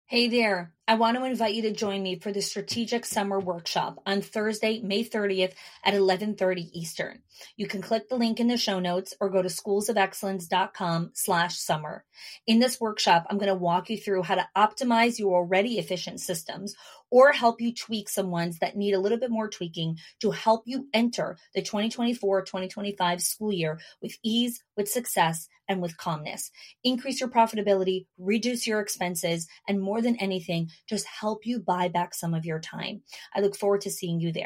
Hey 0.06 0.28
there. 0.28 0.74
I 0.86 0.96
want 0.96 1.16
to 1.16 1.24
invite 1.24 1.54
you 1.54 1.62
to 1.62 1.72
join 1.72 2.02
me 2.02 2.18
for 2.18 2.30
the 2.30 2.42
Strategic 2.42 3.06
Summer 3.06 3.40
Workshop 3.40 4.02
on 4.04 4.20
Thursday, 4.20 4.82
May 4.82 5.02
30th 5.02 5.54
at 5.82 5.94
11:30 5.94 6.68
Eastern. 6.74 7.22
You 7.56 7.66
can 7.66 7.80
click 7.80 8.10
the 8.10 8.16
link 8.16 8.38
in 8.38 8.48
the 8.48 8.58
show 8.58 8.80
notes 8.80 9.14
or 9.18 9.30
go 9.30 9.40
to 9.40 9.48
schoolsofexcellence.com 9.48 11.12
slash 11.14 11.56
summer. 11.56 12.04
In 12.46 12.58
this 12.58 12.78
workshop, 12.78 13.26
I'm 13.30 13.38
going 13.38 13.48
to 13.48 13.54
walk 13.54 13.88
you 13.88 13.96
through 13.96 14.24
how 14.24 14.34
to 14.34 14.46
optimize 14.54 15.18
your 15.18 15.36
already 15.36 15.78
efficient 15.78 16.20
systems 16.20 16.74
or 17.14 17.30
help 17.30 17.60
you 17.60 17.72
tweak 17.72 18.08
some 18.08 18.32
ones 18.32 18.58
that 18.58 18.76
need 18.76 18.92
a 18.92 18.98
little 18.98 19.16
bit 19.16 19.30
more 19.30 19.48
tweaking 19.48 19.96
to 20.20 20.32
help 20.32 20.64
you 20.66 20.88
enter 20.92 21.36
the 21.54 21.62
2024-2025 21.62 23.20
school 23.20 23.52
year 23.52 23.78
with 24.02 24.18
ease, 24.24 24.60
with 24.76 24.88
success, 24.88 25.46
and 25.68 25.80
with 25.80 25.96
calmness. 25.96 26.50
Increase 26.82 27.20
your 27.20 27.28
profitability, 27.28 28.06
reduce 28.18 28.66
your 28.66 28.80
expenses, 28.80 29.46
and 29.68 29.80
more 29.80 30.02
than 30.02 30.16
anything, 30.16 30.70
just 30.88 31.06
help 31.06 31.46
you 31.46 31.60
buy 31.60 31.86
back 31.86 32.14
some 32.14 32.34
of 32.34 32.44
your 32.44 32.58
time. 32.58 33.02
I 33.32 33.40
look 33.40 33.56
forward 33.56 33.82
to 33.82 33.92
seeing 33.92 34.18
you 34.18 34.32
there. 34.32 34.42